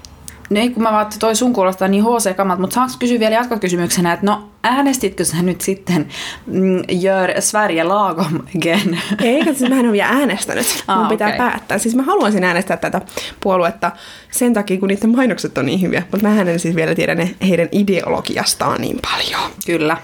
[0.51, 3.35] No ei, kun mä vaan, että toi sun kuulostaa niin HC-kamat, mutta saanko kysyä vielä
[3.35, 6.09] jatkokysymyksenä, että no äänestitkö sä nyt sitten
[6.47, 9.01] mm, Gör Sverige lagom again?
[9.23, 10.85] Eikä, siis mä en ole vielä äänestänyt.
[10.89, 11.39] Aa, Mun pitää okei.
[11.39, 11.79] päättää.
[11.79, 13.01] Siis mä haluaisin äänestää tätä
[13.41, 13.91] puoluetta
[14.31, 16.03] sen takia, kun niiden mainokset on niin hyviä.
[16.13, 19.51] Mutta mä en siis vielä tiedä ne, heidän ideologiastaan niin paljon.
[19.67, 19.97] Kyllä.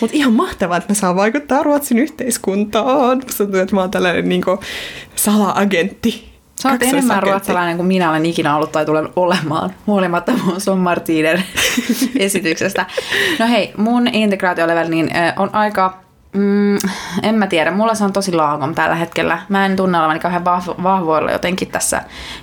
[0.00, 3.16] Mutta ihan mahtavaa, että mä saan vaikuttaa Ruotsin yhteiskuntaan.
[3.16, 4.60] Musta tuntuu, että mä oon tällainen niinku
[5.14, 6.29] sala-agentti.
[6.60, 10.78] Sä oot enemmän ruotsalainen kuin minä olen ikinä ollut tai tulen olemaan, huolimatta mun Son
[10.78, 11.44] Martinen
[12.18, 12.86] esityksestä.
[13.38, 15.98] No hei, mun integraatiolevel niin, on aika,
[16.32, 16.76] mm,
[17.22, 19.38] en mä tiedä, mulla se on tosi laagom tällä hetkellä.
[19.48, 22.02] Mä en tunne olevani kauhean vahvo, vahvoilla jotenkin tässä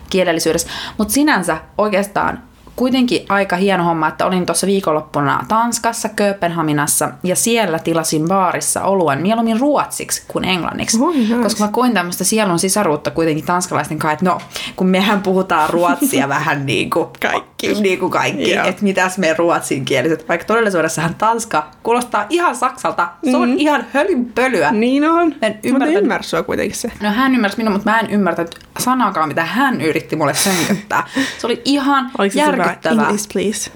[0.09, 0.70] kielellisyydessä.
[0.97, 2.46] Mutta sinänsä oikeastaan
[2.78, 9.21] kuitenkin aika hieno homma, että olin tuossa viikonloppuna Tanskassa, Kööpenhaminassa ja siellä tilasin baarissa oluen
[9.21, 10.97] mieluummin ruotsiksi kuin englanniksi.
[11.01, 11.36] Oi, nice.
[11.36, 14.41] Koska mä koin tämmöistä sielun sisaruutta kuitenkin tanskalaisten kanssa, että no,
[14.75, 17.82] kun mehän puhutaan ruotsia vähän niin kuin Kaikki.
[17.82, 18.67] Niin kuin kaikki, Joo.
[18.67, 24.71] että mitäs me ruotsinkieliset, vaikka todellisuudessahan Tanska kuulostaa ihan Saksalta, se on ihan hölynpölyä.
[24.71, 25.36] Niin on.
[25.41, 26.01] En Mutta ymmärtänyt.
[26.01, 26.91] ymmärrä sua kuitenkin se.
[27.01, 31.07] No hän ymmärsi minua, mutta mä en ymmärtänyt sanakaan, mitä hän yritti mulle sönköttää.
[31.39, 32.11] Se oli ihan
[32.51, 33.05] hyvä järkyttävää.
[33.05, 33.72] English, please?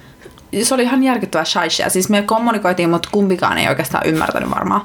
[0.64, 1.90] Se oli ihan järkyttävää shaishia.
[1.90, 4.82] Siis me kommunikoitiin, mutta kumpikaan ei oikeastaan ymmärtänyt varmaan.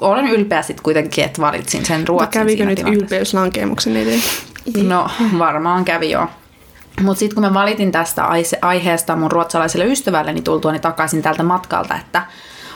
[0.00, 3.04] Olen ylpeä sitten kuitenkin, että valitsin sen Mutta ruotsin kävikö siinä nyt tilanteessa.
[3.04, 4.20] ylpeys lankeemuksen eteen?
[4.88, 6.26] No, varmaan kävi joo.
[7.02, 8.24] Mutta sitten kun mä valitin tästä
[8.62, 12.22] aiheesta mun ruotsalaiselle ystävälleni tultuani takaisin tältä matkalta, että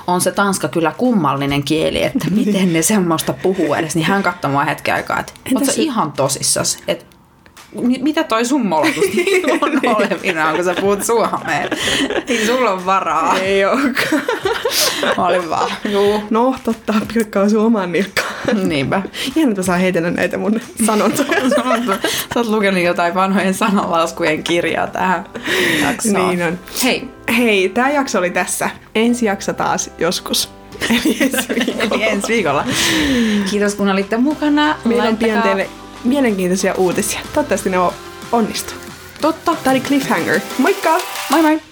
[0.07, 4.51] on se tanska kyllä kummallinen kieli, että miten ne semmoista puhuu edes, niin hän katsoi
[4.51, 7.05] mua hetken aikaa, että oot Entäs sä se- ihan tosissas, että
[8.03, 9.05] mitä toi sun molotus
[9.63, 11.71] on olevinaan, kun sä puhut suomeen?
[12.27, 13.39] Ei sulla ole varaa.
[13.39, 14.23] Ei olekaan.
[15.17, 16.23] Mä olin vaan, juu.
[16.31, 18.69] No, totta, pilkkaa sun omaan nilkkaan.
[18.69, 19.03] Niinpä.
[19.37, 21.51] Ihan, että saa heitellä näitä mun sanontoja.
[22.35, 25.25] Sä oot lukenut jotain vanhojen sananlaskujen kirjaa tähän
[25.83, 26.29] jaksoon.
[26.29, 26.59] Niin on.
[26.85, 28.71] Hei, Hei, tämä jakso oli tässä.
[28.95, 30.51] Ensi jakso taas joskus.
[30.91, 31.95] Eli ensi viikolla.
[31.95, 32.65] Eli ensi viikolla.
[33.51, 34.77] Kiitos kun olitte mukana.
[34.85, 35.69] Meillä on pian teille
[36.05, 37.21] mielenkiintoisia uutisia.
[37.35, 37.93] Toivottavasti ne on
[38.33, 38.75] onnistu.
[39.21, 39.57] Totta.
[39.65, 40.41] Tämä oli Cliffhanger.
[40.59, 41.01] Moikka!
[41.31, 41.72] Moi moi!